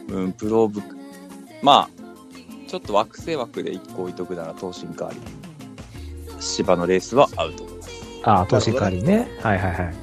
[0.08, 0.82] うん、プローブ。
[1.62, 5.20] まあ、ちょっと惑星枠で1個置いとくなら、東進代わり。
[6.40, 7.73] 芝のレースは合うと思います。
[8.24, 9.28] ああ、投資代わりね。
[9.42, 9.94] はいはいはい。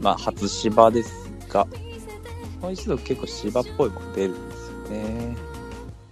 [0.00, 1.66] まあ、初芝ですが、
[2.60, 5.36] もう一度結構芝っぽいもの出るんですよね。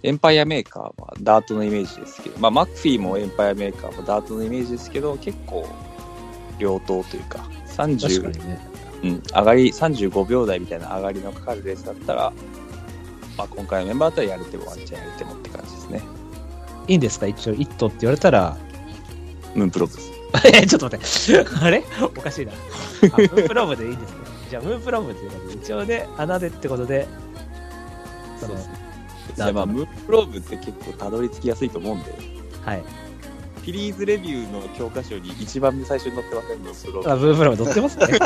[0.03, 5.67] エンパイアメーカーはダートのイメージですけど、まあ、マッフィーもエンパイアメーカーもダートのイメージですけど、結構、
[6.59, 8.59] 両党というか、確か30、にね。
[9.03, 12.33] うん、上がり、35秒台みたいな上がりのかかるレースだったら、
[13.37, 16.01] まあ、今回のメンバーだったらやれてもワンチャンやれてもって感じですね。
[16.87, 17.27] いいんですか？
[17.27, 18.57] 一応、一頭って言われたら、
[19.55, 20.12] ムーンプロブです。
[20.45, 21.55] え、ちょっと待って。
[21.61, 21.83] あれ？
[22.01, 22.53] おかしいな。
[22.53, 22.55] あ
[23.17, 24.17] ムーンプローブでいいですね。
[24.49, 27.07] じゃあ、ムーンプローブっていうことで、一応ね、穴でってことで、
[28.39, 28.55] その、
[29.47, 32.13] でまあ、ムーンプローブって結構たどり着きやすいと思うんで、
[32.65, 32.83] はい。
[33.61, 38.05] フィリーズレビューの教科書に一番最初に載ってません、ムーンプローブあ、ムーンプローブ乗ってますね。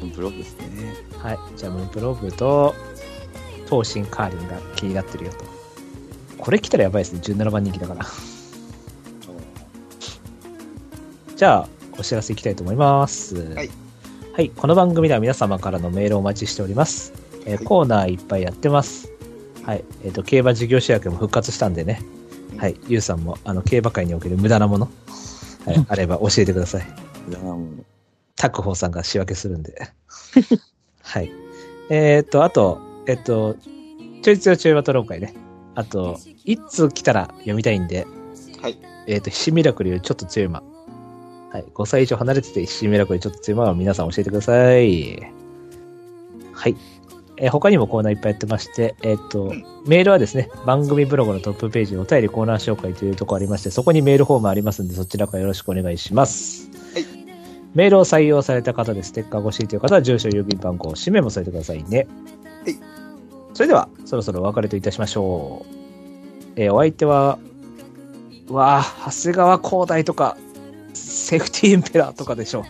[0.00, 0.94] ムーンプローブですね。
[1.18, 1.38] はい。
[1.56, 2.74] じゃあ、ムーンプローブと、
[3.68, 5.44] 東進カーリンが気になってるよと。
[6.38, 7.20] これ来たらやばいですね。
[7.22, 8.06] 17番人気だから。
[11.38, 13.36] じゃあ、お知らせいきたいと思います。
[13.54, 13.70] はい。
[14.32, 14.50] はい。
[14.50, 17.12] この番組では皆様からのメールをお待ちしております。
[17.46, 19.12] えーはいコーナーいっぱいやってます。
[19.62, 19.84] はい。
[20.04, 22.02] えっ、と、競馬事業主役も復活したんでね。
[22.56, 22.74] はい。
[22.88, 24.90] ゆうさんも、あの、競馬界における無駄なもの、
[25.64, 26.86] はい、あれば教えてください。
[27.28, 27.68] 無駄なもの
[28.34, 29.80] タクホーさんが仕分けするんで。
[31.02, 31.30] はい。
[31.88, 33.54] えーっと、あと、えっと、
[34.22, 35.34] ちょい強ちょいバトロー会ね。
[35.76, 38.08] あと、一通来たら読みたいんで、
[38.60, 38.76] はい。
[39.06, 40.64] えーっと、ヒシミラクルよりちょっと強い馬。
[41.50, 41.64] はい。
[41.74, 45.32] 5歳以上離れてて、ヒシミラクルよりちょっと強い馬は皆さん教えてください。
[46.52, 46.76] はい。
[47.36, 49.54] えー他にもコーナーいっぱいやってまして、えーっと、
[49.86, 56.68] メールはですね、番組ブログのトップページにお便りコーナー紹介というところありまして、そこにメールフォームありますんで、そちらからよろしくお願いします。
[56.94, 57.18] はい
[57.74, 62.08] メールを採用された方でステッカー欲しいという方は、住所、郵便番号、氏名も添えてくださいね。
[62.64, 62.76] はい。
[63.52, 66.52] それでは、そろそろお別れといたしましょう。
[66.56, 67.38] えーお相手は、
[68.48, 70.36] うわあ長谷川光大とか、
[70.98, 72.64] セーフティーエンペラーとかでしょ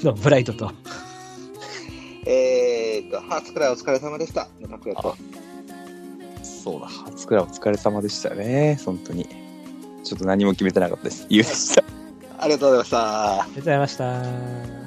[0.00, 0.04] う。
[0.04, 0.72] のブライトと。
[2.26, 4.48] えーっと、ハーツクライお疲れ様でした。
[4.60, 5.16] の拓也と。
[6.42, 9.26] そうだ、初クラお疲れ様でしたね、本当に。
[10.02, 11.26] ちょっと何も決めてなかったです。
[11.28, 11.84] ゆうでした。
[12.38, 13.32] ありがとうございました。
[13.32, 14.83] ありがとうございました。